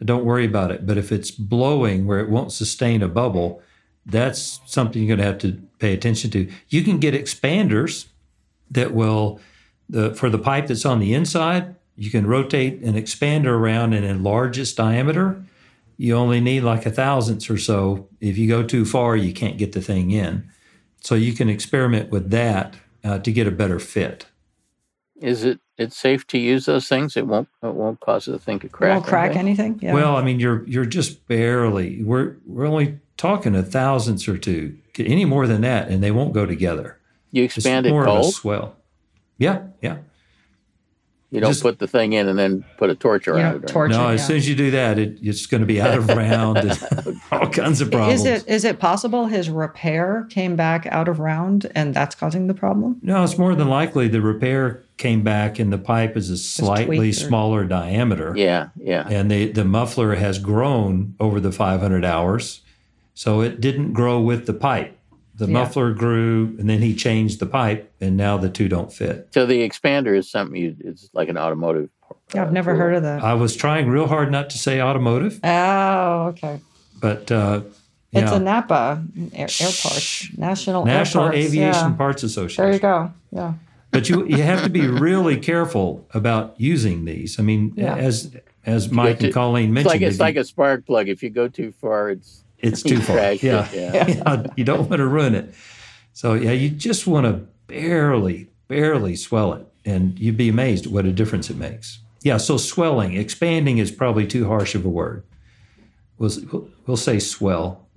[0.04, 0.86] don't worry about it.
[0.86, 3.62] But if it's blowing where it won't sustain a bubble,
[4.06, 6.50] that's something you're going to have to pay attention to.
[6.70, 8.08] You can get expanders
[8.72, 9.40] that will,
[9.90, 14.06] the, for the pipe that's on the inside, you can rotate an expander around and
[14.06, 15.44] enlarge its diameter.
[15.98, 18.08] You only need like a thousandths or so.
[18.22, 20.50] If you go too far, you can't get the thing in.
[21.02, 24.26] So you can experiment with that uh, to get a better fit.
[25.18, 25.60] Is it?
[25.78, 27.16] It's safe to use those things.
[27.18, 27.48] It won't.
[27.64, 28.94] It won't cause the thing to crack.
[28.96, 29.74] Won't crack anything?
[29.74, 29.80] anything.
[29.88, 29.94] Yeah.
[29.94, 32.04] Well, I mean, you're you're just barely.
[32.04, 34.78] We're we're only talking a thousandths or two.
[34.98, 36.98] Any more than that, and they won't go together.
[37.32, 38.76] You It's expand it more of a swell.
[39.40, 39.98] Yeah, yeah.
[41.32, 43.58] You don't just- put the thing in and then put a torch you around know,
[43.58, 43.62] it.
[43.62, 43.68] right?
[43.68, 43.94] torture.
[43.94, 44.14] no, yeah.
[44.14, 47.22] as soon as you do that, it, it's going to be out of round and
[47.32, 48.22] all kinds of problems.
[48.22, 52.48] Is it is it possible his repair came back out of round and that's causing
[52.48, 53.00] the problem?
[53.04, 57.12] No, it's more than likely the repair came back and the pipe is a slightly
[57.12, 58.34] smaller diameter.
[58.36, 59.08] Yeah, yeah.
[59.08, 62.62] and the, the muffler has grown over the 500 hours.
[63.14, 64.98] So it didn't grow with the pipe.
[65.40, 65.54] The Yeah.
[65.54, 69.30] muffler grew, and then he changed the pipe, and now the two don't fit.
[69.34, 70.76] So the expander is something you.
[70.82, 71.90] It's like an automotive.
[72.36, 72.80] Yeah, I've uh, never tool.
[72.82, 73.24] heard of that.
[73.24, 76.60] I was trying real hard not to say automotive, Oh, okay.
[77.00, 77.62] but uh,
[78.12, 78.22] yeah.
[78.24, 79.02] It's a Napa
[79.34, 81.96] Air, Air Parts National National Air Parts, Aviation yeah.
[81.98, 83.14] Parts association There you go.
[83.32, 83.54] Yeah.
[83.92, 87.40] But you you have to be really careful about using these.
[87.40, 87.96] I mean, Yeah.
[87.96, 88.32] as
[88.66, 91.08] as Mike to- and Colleen It's mentioned, like it's like a spark plug.
[91.08, 93.34] If you go too far, it's it's you too far.
[93.34, 93.68] Yeah.
[93.74, 94.08] yeah.
[94.08, 95.54] Yeah, you don't want to ruin it.
[96.14, 101.06] So yeah, you just want to barely, barely swell it, and you'd be amazed what
[101.06, 102.00] a difference it makes.
[102.22, 102.38] Yeah.
[102.38, 105.24] So swelling, expanding is probably too harsh of a word.
[106.18, 107.88] We'll we'll, we'll say swell.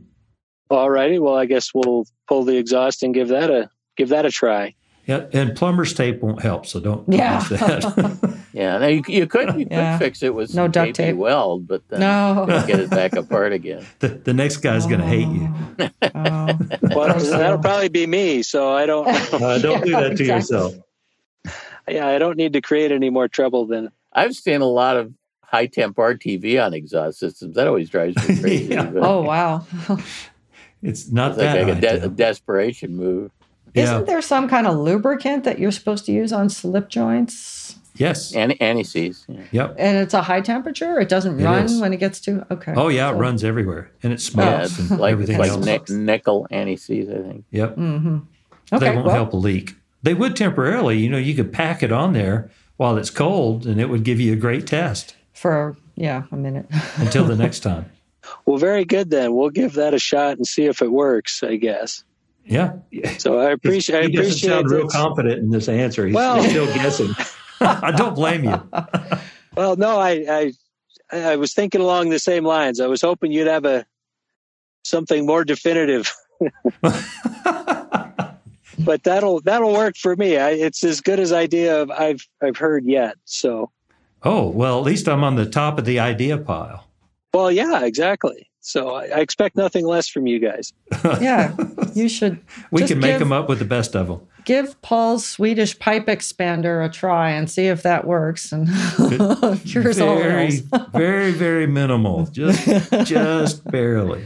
[0.70, 1.18] All righty.
[1.18, 4.74] Well, I guess we'll pull the exhaust and give that a give that a try.
[5.06, 7.40] Yeah, and plumber's tape won't help, so don't don't Yeah.
[7.40, 8.38] use that.
[8.52, 8.78] yeah.
[8.78, 9.98] Now you, you could you Yeah.
[9.98, 11.16] could fix it with No some duct tape.
[11.16, 12.46] weld, but then No.
[12.66, 13.84] get it back apart again.
[14.00, 15.48] the, the next guy's going to hate you.
[16.14, 16.58] Oh.
[16.94, 18.42] Well, that'll probably be me.
[18.42, 19.08] So I don't.
[19.32, 20.26] Uh, don't do Yeah, that to exactly.
[20.26, 20.74] yourself.
[21.88, 23.90] yeah, I don't need to create any more trouble than.
[24.12, 25.12] I've seen a lot of
[25.42, 27.54] high temp RTV on exhaust systems.
[27.56, 28.64] That always drives me crazy.
[28.74, 28.84] Yeah.
[28.86, 29.64] but Oh wow.
[30.82, 33.30] It's not it's that like a, de- a desperation move.
[33.74, 37.78] Isn't there some kind of lubricant that you're supposed to use on slip joints?
[38.02, 38.34] Yes.
[38.34, 39.24] Any anti-seize.
[39.28, 39.40] Yeah.
[39.52, 39.76] Yep.
[39.78, 40.98] And it's a high temperature.
[41.00, 41.80] It doesn't It run is.
[41.80, 42.74] when it gets to okay.
[42.76, 45.64] Oh yeah, it runs everywhere, and it Yeah, smokes it's and like everything like else.
[45.64, 47.44] nic- nickel anti-seize, I think.
[47.50, 47.76] Yep.
[47.76, 48.18] Mm-hmm.
[48.72, 48.84] Okay.
[48.88, 49.74] they won't well, help a leak.
[50.02, 50.98] They would temporarily.
[50.98, 54.18] You know, you could pack it on there while it's cold, and it would give
[54.20, 56.66] you a great test for yeah, a minute.
[56.96, 57.86] until the next time.
[58.46, 59.34] Well, very good then.
[59.34, 61.42] We'll give that a shot and see if it works.
[61.42, 62.04] I guess.
[62.44, 62.72] Yeah.
[63.18, 63.98] So I appreciate.
[63.98, 64.50] I he doesn't appreciate.
[64.50, 66.06] sound real confident in this answer.
[66.06, 67.10] He's Well- still guessing.
[67.82, 68.60] I don't blame you.
[69.54, 70.52] Well, no, I, I
[71.12, 72.80] I was thinking along the same lines.
[72.80, 73.84] I was hoping you'd have a
[74.82, 76.10] something more definitive,
[78.78, 80.38] but that'll that'll work for me.
[80.38, 83.16] I, it's as good as idea of I've I've heard yet.
[83.26, 83.70] So,
[84.22, 86.86] oh well, at least I'm on the top of the idea pile.
[87.34, 88.48] well, yeah, exactly.
[88.60, 90.72] So I, I expect nothing less from you guys.
[91.20, 91.54] yeah,
[91.94, 94.20] you should We can make give- them up with the best of them.
[94.44, 98.68] Give Paul's Swedish pipe expander a try and see if that works and
[99.66, 100.60] cures all very, ills.
[100.92, 102.26] very, very minimal.
[102.26, 102.64] Just,
[103.04, 104.24] just barely.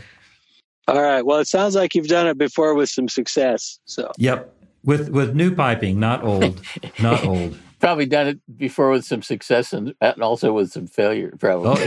[0.89, 1.23] All right.
[1.23, 3.79] Well, it sounds like you've done it before with some success.
[3.87, 4.53] So, Yep.
[4.85, 6.61] With with new piping, not old,
[7.01, 7.59] not old.
[7.81, 11.35] Probably done it before with some success and, and also with some failure.
[11.41, 11.71] Probably.
[11.71, 11.85] Oh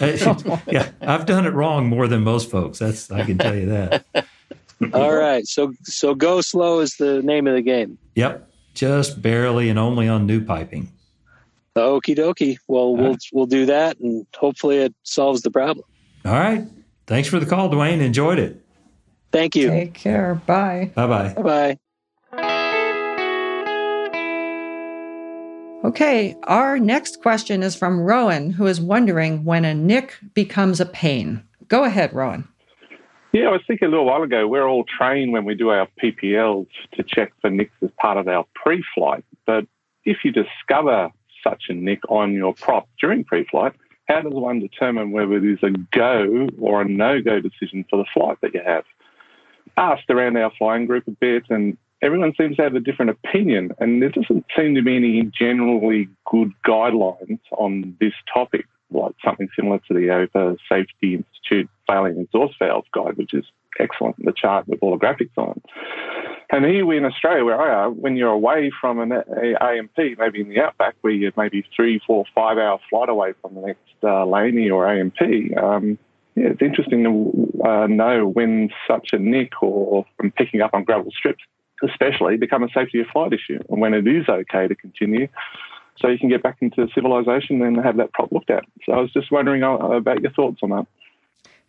[0.00, 0.90] yeah, yeah.
[1.00, 2.80] I've done it wrong more than most folks.
[2.80, 4.04] That's I can tell you that.
[4.92, 5.46] All right.
[5.46, 7.98] So, so go slow is the name of the game.
[8.14, 10.92] Yep, just barely and only on new piping.
[11.76, 12.58] Okie dokie.
[12.68, 15.86] Well, we'll we'll do that, and hopefully it solves the problem.
[16.24, 16.66] All right.
[17.06, 18.00] Thanks for the call, Dwayne.
[18.00, 18.60] Enjoyed it.
[19.32, 19.70] Thank you.
[19.70, 20.34] Take care.
[20.46, 20.90] Bye.
[20.94, 21.34] Bye bye.
[21.34, 21.78] Bye bye.
[25.82, 30.84] Okay, our next question is from Rowan, who is wondering when a nick becomes a
[30.84, 31.42] pain.
[31.68, 32.46] Go ahead, Rowan.
[33.32, 35.88] Yeah, I was thinking a little while ago, we're all trained when we do our
[36.02, 39.24] PPLs to check for nicks as part of our pre flight.
[39.46, 39.66] But
[40.04, 41.10] if you discover
[41.44, 43.72] such a nick on your prop during pre flight,
[44.08, 47.98] how does one determine whether it is a go or a no go decision for
[47.98, 48.84] the flight that you have?
[49.76, 53.70] Asked around our flying group a bit, and everyone seems to have a different opinion,
[53.78, 59.48] and there doesn't seem to be any generally good guidelines on this topic, like something
[59.56, 63.44] similar to the AOPA Safety Institute failing exhaust valve guide, which is
[63.78, 65.60] excellent, the chart with all the graphics on.
[66.52, 70.40] And here we in Australia, where I are, when you're away from an A&P, maybe
[70.40, 73.80] in the outback, where you're maybe three, four, five hour flight away from the next
[74.02, 75.96] uh, LAME or A&P, um,
[76.34, 80.84] yeah, it's interesting to uh, know when such a nick or from picking up on
[80.84, 81.42] gravel strips,
[81.82, 85.28] especially, become a safety of flight issue, and when it is okay to continue,
[86.00, 88.64] so you can get back into civilization and have that prop looked at.
[88.86, 90.86] So I was just wondering uh, about your thoughts on that.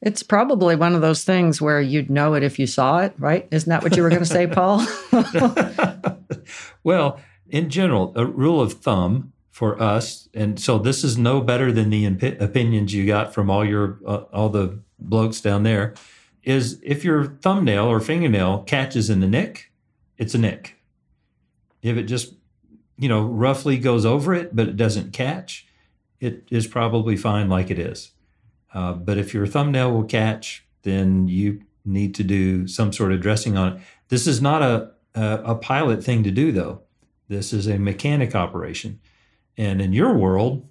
[0.02, 3.48] It's probably one of those things where you'd know it if you saw it, right?
[3.52, 4.86] Isn't that what you were going to say, Paul?
[6.84, 11.72] well, in general, a rule of thumb for us, and so this is no better
[11.72, 15.94] than the impi- opinions you got from all your uh, all the blokes down there,
[16.42, 19.72] is if your thumbnail or fingernail catches in the nick,
[20.18, 20.78] it's a nick.
[21.84, 22.34] If it just
[23.02, 25.68] you know roughly goes over it, but it doesn't catch,
[26.20, 28.12] it is probably fine like it is.
[28.74, 33.20] Uh, but if your thumbnail will catch, then you need to do some sort of
[33.20, 33.82] dressing on it.
[34.10, 36.82] This is not a a, a pilot thing to do, though.
[37.28, 39.00] This is a mechanic operation.
[39.58, 40.68] And in your world,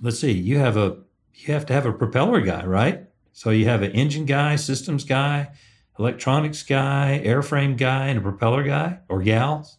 [0.00, 0.98] let's see, you have a
[1.34, 3.04] you have to have a propeller guy, right?
[3.32, 5.50] So you have an engine guy, systems guy,
[5.98, 9.75] electronics guy, airframe guy, and a propeller guy or gals.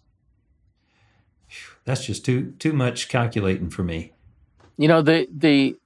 [1.87, 4.11] That's just too too much calculating for me.
[4.77, 5.77] You know the the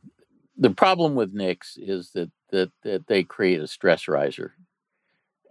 [0.58, 4.56] the problem with nicks is that that that they create a stress riser,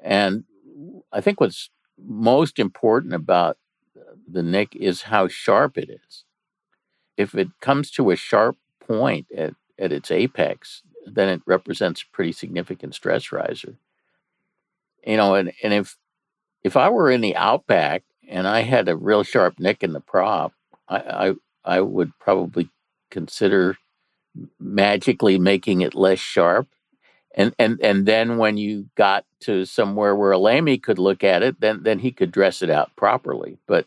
[0.03, 0.43] and
[1.13, 3.59] I think what's most important about
[4.29, 6.25] the nick is how sharp it is.
[7.17, 12.13] If it comes to a sharp point at, at its apex, then it represents a
[12.13, 13.77] pretty significant stress riser.
[15.07, 15.97] You know, and, and if
[16.65, 20.01] if I were in the outback and I had a real sharp nick in the
[20.01, 20.55] prop,
[20.88, 21.35] I I,
[21.79, 22.71] I would probably
[23.11, 23.77] consider
[24.61, 26.69] magically making it less sharp.
[27.37, 31.43] And and and then when you got to somewhere where a LAME could look at
[31.43, 33.59] it, then then he could dress it out properly.
[33.68, 33.87] But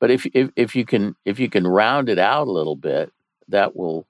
[0.00, 3.12] but if if if you can if you can round it out a little bit,
[3.48, 4.06] that will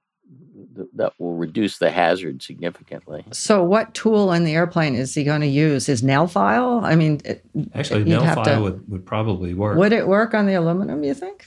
[0.95, 3.24] that will reduce the hazard significantly.
[3.33, 5.87] so, what tool in the airplane is he going to use?
[5.87, 6.81] His nail file?
[6.85, 9.76] I mean, it, Actually, You'd nail file to- would, would probably work.
[9.79, 11.03] would it work on the aluminum?
[11.05, 11.47] You think?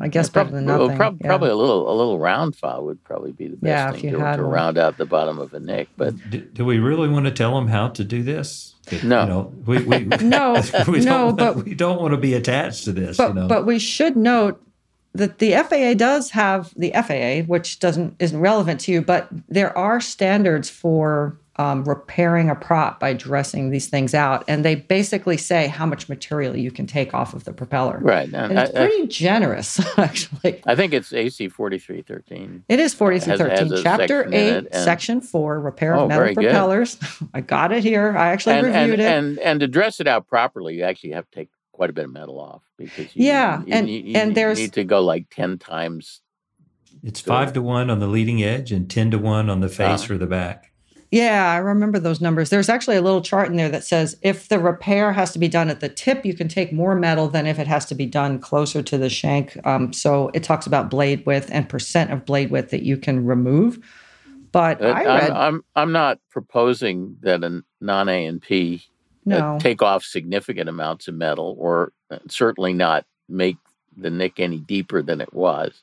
[0.00, 0.96] I guess Yeah, better than well, nothing.
[0.96, 1.28] prob- yeah.
[1.28, 4.10] Probably a little a little round file would probably be the best Yeah, if thing
[4.10, 5.88] you to, had to round out the bottom of a nick.
[5.96, 8.74] But Do, do we really want to tell them how to do this?
[8.86, 9.20] That, No.
[9.22, 10.54] You know, we, we, No,
[10.88, 13.16] we don't no, want, but- we don't want to be attached to this.
[13.16, 14.60] But you know, but we should note
[15.14, 19.76] that the FAA does have the FAA, which doesn't isn't relevant to you, but there
[19.76, 25.36] are standards for um, repairing a prop by dressing these things out, and they basically
[25.36, 27.98] say how much material you can take off of the propeller.
[28.00, 30.62] right, and And it's I, I, pretty generous, actually.
[30.66, 32.64] I think it's AC forty three thirteen.
[32.70, 36.34] It is Has- 4313, Chapter section 8, and- Section 4, Repair Oh, of Metal very
[36.34, 36.44] good.
[36.44, 36.96] Propellers.
[37.34, 38.16] I got it here.
[38.16, 39.06] I actually and, reviewed it.
[39.12, 42.04] and and to dress it out properly, you actually have to take quite a bit
[42.04, 45.00] of metal off because you, Yeah, you, and- you, you and there's- need to go
[45.00, 46.20] like ten times.
[47.02, 50.08] it's five to one on the leading edge and ten to one on the face
[50.08, 50.14] Ah.
[50.14, 50.68] or the back.
[51.10, 52.48] Yeah, I remember those numbers.
[52.48, 55.48] There's actually a little chart in there that says if the repair has to be
[55.48, 58.06] done at the tip, you can take more metal than if it has to be
[58.06, 59.58] done closer to the shank.
[59.66, 63.26] Um, so it talks about blade width and percent of blade width that you can
[63.26, 63.78] remove.
[64.52, 68.82] But Uh, I read I'm, I'm I'm not proposing that a non A and P
[69.30, 73.56] uh, take off significant amounts of metal, or uh, certainly not make
[73.96, 75.82] the nick any deeper than it was.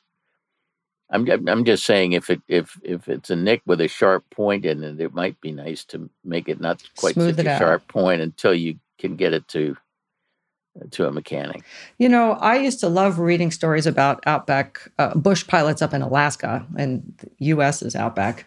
[1.10, 4.24] I'm I'm- I'm just saying if it if if it's a nick with a sharp
[4.30, 7.50] point in it, it might be nice to make it not quite Smooth such a
[7.50, 7.58] out.
[7.58, 9.76] sharp point until you can get it to
[10.92, 11.62] to a mechanic.
[11.98, 16.00] You know, I used to love reading stories about outback uh, bush pilots up in
[16.00, 17.82] Alaska, and the U.S.
[17.82, 18.46] is outback.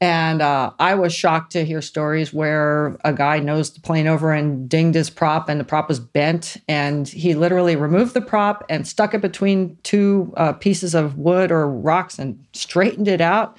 [0.00, 4.32] And uh, I was shocked to hear stories where a guy nosed the plane over
[4.32, 8.64] and dinged his prop, and the prop was bent, and he literally removed the prop
[8.68, 13.56] and stuck it between two uh, pieces of wood or rocks and straightened it out,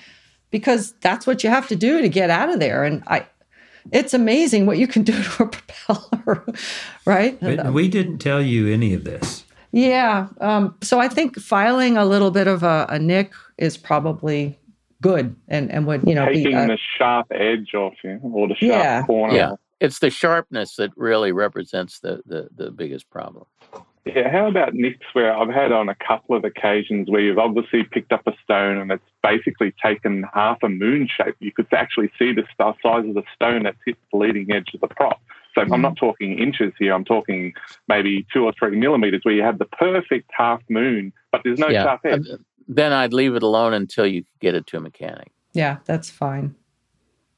[0.49, 2.85] because that's what you have to do to get out of there.
[2.85, 3.25] And I,
[3.91, 6.45] it's amazing what you can do to a propeller,
[7.05, 7.37] right?
[7.41, 9.43] But we didn't tell you any of this.
[9.71, 10.29] Yeah.
[10.39, 14.57] Um, so I think filing a little bit of a, a nick is probably
[15.01, 18.47] good and, and would, you know, be, Taking uh, the sharp edge off you or
[18.47, 19.03] the sharp Yeah.
[19.03, 19.35] corner.
[19.35, 23.45] Yeah, it's the sharpness that really represents the the, the biggest problem.
[24.05, 27.83] Yeah, how about nicks where I've had on a couple of occasions where you've obviously
[27.83, 31.35] picked up a stone and it's basically taken half a moon shape.
[31.39, 34.81] You could actually see the size of the stone that's hit the leading edge of
[34.81, 35.21] the prop.
[35.53, 37.53] So I'm not talking inches here, I'm talking
[37.87, 41.67] maybe two or three millimeters where you have the perfect half moon, but there's no
[41.69, 42.27] yeah, sharp edge.
[42.69, 45.31] Then I'd leave it alone until you get it to a mechanic.
[45.53, 46.55] yeah, that's fine.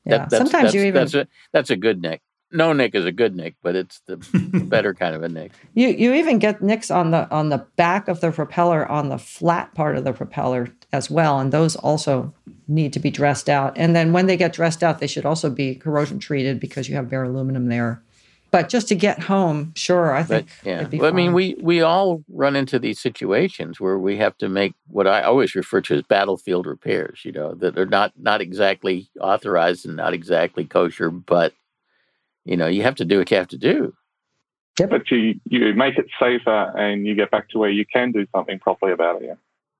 [0.05, 0.17] That- Yeah.
[0.25, 2.21] that's, Sometimes that's, you even, that's a that's a good nick.
[2.53, 4.17] No nick is a good nick, but it's the
[4.65, 5.53] better kind of a nick.
[5.73, 9.17] you, you even get nicks on the, on the back of the propeller on the
[9.17, 11.39] flat part of the propeller as well.
[11.39, 12.33] And those also
[12.67, 13.71] need to be dressed out.
[13.77, 16.95] And then when they get dressed out, they should also be corrosion treated because you
[16.95, 18.03] have bare aluminum there.
[18.51, 21.31] But just to get home, sure, I But think yeah, it'd be well, I mean,
[21.31, 25.55] we we all run into these situations where we have to make what I always
[25.55, 27.21] refer to as battlefield repairs.
[27.23, 31.53] You know, that are not not exactly authorized and not exactly kosher, but
[32.43, 33.93] you know, you have to do what you have to do.
[34.77, 38.25] But you, you make it safer and you get back to where you can do
[38.33, 39.27] something properly about it.
[39.27, 39.35] Yeah.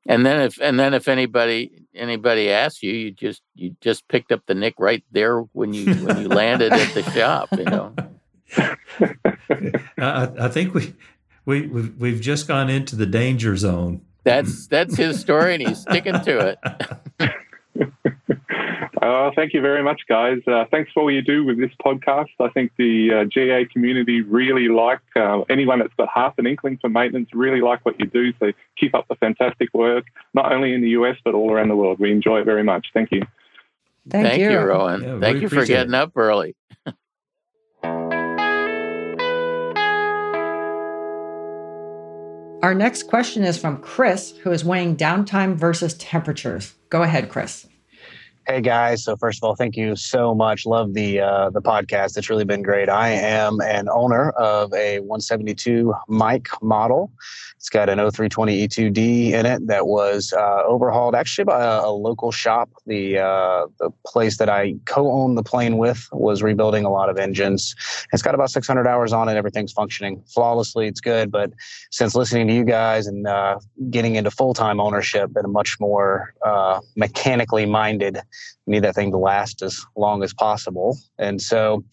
[0.05, 4.31] And then if and then if anybody anybody asks you, you just you just picked
[4.31, 7.49] up the nick right there when you when you landed at the shop.
[7.51, 7.93] You know.
[8.57, 10.93] I, I think we
[11.45, 14.01] we we've, we've just gone into the danger zone.
[14.23, 16.57] That's that's his story, and he's sticking to
[17.19, 17.31] it.
[19.01, 20.37] Uh, thank you very much, guys.
[20.45, 22.29] Uh, thanks for all you do with this podcast.
[22.39, 26.77] I think the uh, GA community really like uh, anyone that's got half an inkling
[26.79, 28.31] for maintenance, really like what you do.
[28.39, 31.75] So keep up the fantastic work, not only in the US, but all around the
[31.75, 31.99] world.
[31.99, 32.87] We enjoy it very much.
[32.93, 33.23] Thank you.
[34.07, 34.59] Thank, you, you.
[34.59, 35.01] Rowan.
[35.01, 35.97] Yeah, Thank you for getting it.
[35.97, 36.55] up early.
[42.61, 46.75] Our next question is from Chris, who is weighing downtime versus temperatures.
[46.91, 47.65] Go ahead, Chris.
[48.47, 50.65] Hey guys, so first of all, thank you so much.
[50.65, 52.17] Love the uh, the podcast.
[52.17, 52.89] It's really been great.
[52.89, 57.11] I am an owner of a 172 mic model.
[57.57, 61.91] It's got an O-320 E2D in it that was uh, overhauled actually by a, a
[61.91, 62.71] local shop.
[62.87, 67.19] The uh, the place that I co-own the plane with was rebuilding a lot of
[67.19, 67.75] engines.
[68.11, 69.37] It's got about 600 hours on it.
[69.37, 70.87] Everything's functioning flawlessly.
[70.87, 71.51] It's good, but
[71.91, 73.59] since listening to you guys and uh,
[73.91, 78.17] getting into full time ownership and a much more uh, mechanically minded
[78.67, 80.97] need that thing to last as long as possible.
[81.17, 81.83] And so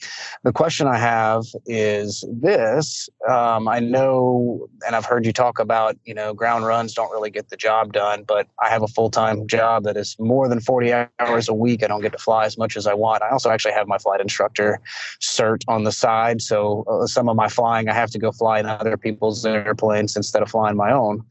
[0.45, 5.97] the question I have is this um, I know, and I've heard you talk about,
[6.05, 9.11] you know, ground runs don't really get the job done, but I have a full
[9.11, 11.83] time job that is more than 40 hours a week.
[11.83, 13.23] I don't get to fly as much as I want.
[13.23, 14.81] I also actually have my flight instructor
[15.21, 16.41] cert on the side.
[16.41, 20.17] So uh, some of my flying, I have to go fly in other people's airplanes
[20.17, 21.25] instead of flying my own.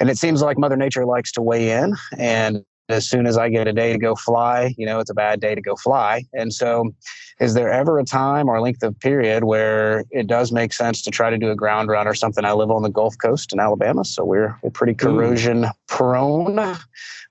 [0.00, 3.48] And it seems like Mother Nature likes to weigh in and as soon as I
[3.48, 6.24] get a day to go fly, you know, it's a bad day to go fly.
[6.32, 6.94] And so,
[7.40, 11.10] is there ever a time or length of period where it does make sense to
[11.10, 12.44] try to do a ground run or something?
[12.44, 15.70] I live on the Gulf Coast in Alabama, so we're, we're pretty corrosion Ooh.
[15.88, 16.76] prone.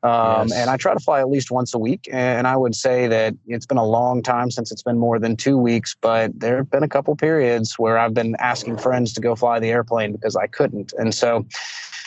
[0.03, 0.53] Um, yes.
[0.53, 2.09] And I try to fly at least once a week.
[2.12, 5.38] And I would say that it's been a long time since it's been more than
[5.38, 9.22] two weeks, but there have been a couple periods where I've been asking friends to
[9.22, 10.93] go fly the airplane because I couldn't.
[10.97, 11.45] And so,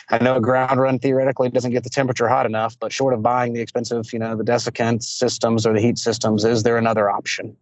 [0.09, 3.23] I know a ground run theoretically doesn't get the temperature hot enough, but short of
[3.23, 7.09] buying the expensive, you know, the desiccant systems or the heat systems, is there another
[7.09, 7.55] option?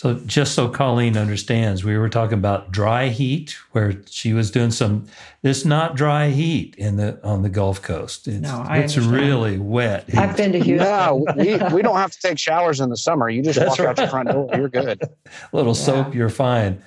[0.00, 4.70] So just so Colleen understands, we were talking about dry heat, where she was doing
[4.70, 5.06] some.
[5.42, 8.26] It's not dry heat in the on the Gulf Coast.
[8.26, 9.12] It's, no, I it's understand.
[9.12, 10.08] really wet.
[10.08, 10.16] Heat.
[10.16, 10.88] I've been to Houston.
[10.88, 13.28] No, we, we don't have to take showers in the summer.
[13.28, 13.88] You just That's walk right.
[13.88, 14.48] out your front door.
[14.54, 15.02] You're good.
[15.02, 15.10] A
[15.52, 15.82] little yeah.
[15.82, 16.82] soap, you're fine.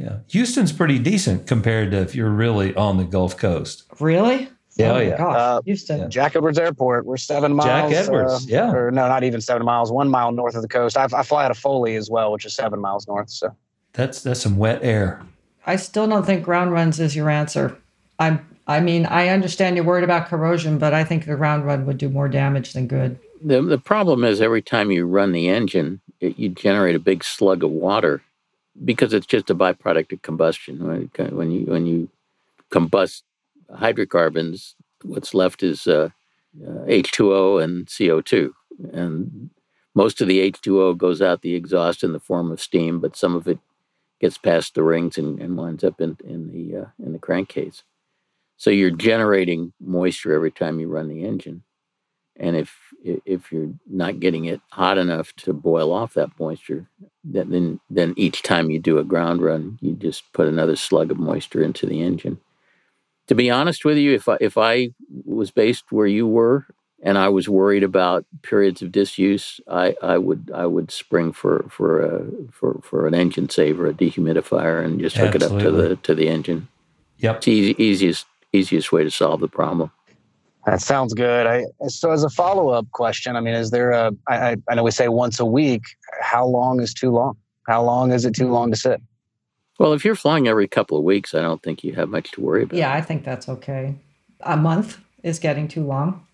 [0.00, 0.18] Yeah.
[0.28, 3.84] Houston's pretty decent compared to if you're really on the Gulf Coast.
[4.00, 4.48] Really?
[4.76, 5.18] Yeah, oh, yeah.
[5.18, 6.10] Gosh, uh, Houston.
[6.10, 7.04] Jack Edwards Airport.
[7.04, 7.92] We're seven miles.
[7.92, 8.72] Jack Edwards, uh, yeah.
[8.72, 9.92] Or no, not even seven miles.
[9.92, 10.96] One mile north of the coast.
[10.96, 13.28] I, I fly out of Foley as well, which is seven miles north.
[13.28, 13.54] So
[13.92, 15.20] that's that's some wet air.
[15.66, 17.76] I still don't think ground runs is your answer.
[18.18, 18.46] I'm.
[18.66, 21.98] I mean, I understand you're worried about corrosion, but I think a ground run would
[21.98, 23.18] do more damage than good.
[23.42, 27.24] The the problem is every time you run the engine, it, you generate a big
[27.24, 28.22] slug of water
[28.84, 31.10] because it's just a byproduct of combustion.
[31.34, 32.08] When you when you
[32.72, 33.22] combust
[33.74, 36.10] hydrocarbons, what's left is uh,
[36.62, 38.50] uh, H2O and CO2,
[38.92, 39.50] and
[39.94, 43.34] most of the H2O goes out the exhaust in the form of steam, but some
[43.34, 43.58] of it
[44.20, 47.82] gets past the rings and, and winds up in in the uh, in the crankcase.
[48.56, 51.62] So you're generating moisture every time you run the engine,
[52.36, 56.88] and if if you're not getting it hot enough to boil off that moisture,
[57.24, 61.18] then then each time you do a ground run, you just put another slug of
[61.18, 62.40] moisture into the engine.
[63.28, 64.90] To be honest with you, if I, if I
[65.24, 66.66] was based where you were
[67.02, 71.66] and I was worried about periods of disuse, I, I would I would spring for
[71.68, 75.58] for a, for for an engine saver, a dehumidifier, and just hook Absolutely.
[75.58, 76.68] it up to the to the engine.
[77.18, 79.92] Yep, it's easy, easiest easiest way to solve the problem.
[80.66, 81.46] That sounds good.
[81.46, 84.12] I, so, as a follow up question, I mean, is there a?
[84.28, 85.82] I, I know we say once a week.
[86.20, 87.36] How long is too long?
[87.66, 89.00] How long is it too long to sit?
[89.78, 92.42] Well, if you're flying every couple of weeks, I don't think you have much to
[92.42, 92.76] worry about.
[92.76, 93.94] Yeah, I think that's okay.
[94.40, 96.26] A month is getting too long,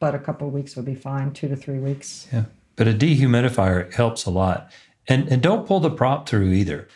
[0.00, 1.32] but a couple of weeks would be fine.
[1.32, 2.26] Two to three weeks.
[2.32, 2.44] Yeah,
[2.76, 4.72] but a dehumidifier helps a lot,
[5.06, 6.88] and and don't pull the prop through either.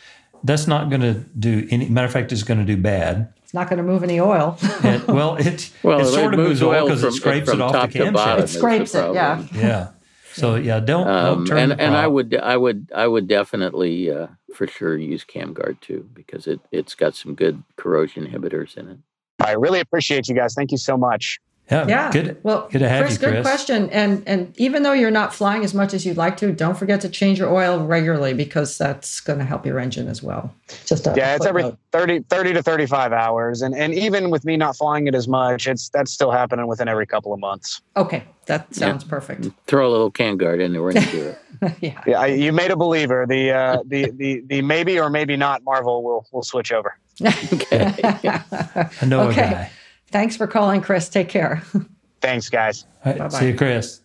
[0.43, 1.91] That's not going to do any.
[1.91, 4.57] Matter of fact, it's going to do bad it's not going to move any oil.
[4.63, 7.99] it, well, it, well, it sort of moves oil because it scrapes it off the
[7.99, 8.39] camshaft.
[8.39, 9.45] It scrapes it, yeah.
[9.53, 9.89] Yeah.
[10.35, 14.09] So yeah, don't, um, don't turn and, and I would I would I would definitely
[14.09, 18.89] uh, for sure use CamGuard too because it it's got some good corrosion inhibitors in
[18.89, 18.99] it.
[19.41, 20.55] I really appreciate you guys.
[20.55, 21.41] Thank you so much.
[21.71, 22.11] Yeah, yeah.
[22.11, 22.39] Good.
[22.43, 23.33] Well, good to have Chris, you, Chris.
[23.33, 23.91] Good question.
[23.91, 27.01] And and even though you're not flying as much as you'd like to, don't forget
[27.03, 30.53] to change your oil regularly because that's going to help your engine as well.
[30.85, 34.45] Just a yeah, it's every 30, 30 to thirty five hours, and and even with
[34.45, 37.81] me not flying it as much, it's that's still happening within every couple of months.
[37.97, 39.11] Okay, that sounds yeah.
[39.11, 39.49] perfect.
[39.67, 41.39] Throw a little CamGuard in there when you do it.
[41.81, 42.21] yeah, yeah.
[42.21, 43.27] I, you made a believer.
[43.29, 46.97] The uh, the the the maybe or maybe not Marvel will will switch over.
[47.53, 47.95] okay.
[48.03, 49.71] I know okay.
[50.11, 50.19] a guy.
[50.19, 51.09] Thanks for calling, Chris.
[51.09, 51.63] Take care.
[52.21, 52.87] Thanks, guys.
[53.05, 54.03] Right, see you, Chris.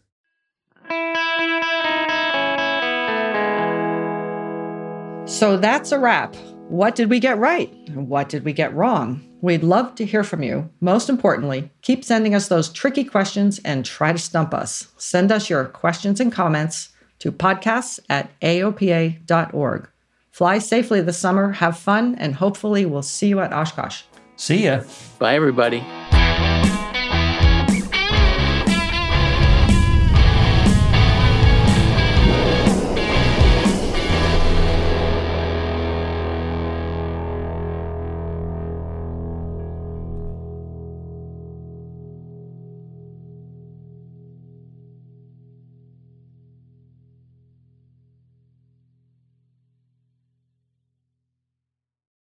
[5.28, 6.36] So that's a wrap.
[6.70, 7.70] What did we get right?
[7.94, 9.22] What did we get wrong?
[9.42, 10.70] We'd love to hear from you.
[10.82, 14.88] Most importantly, keep sending us those tricky questions and try to stump us.
[14.98, 16.90] Send us your questions and comments
[17.20, 19.90] to podcasts at aopa.org.
[20.32, 24.04] Fly safely this summer, have fun, and hopefully we'll see you at Oshkosh.
[24.38, 24.82] See ya.
[25.18, 25.84] Bye, everybody.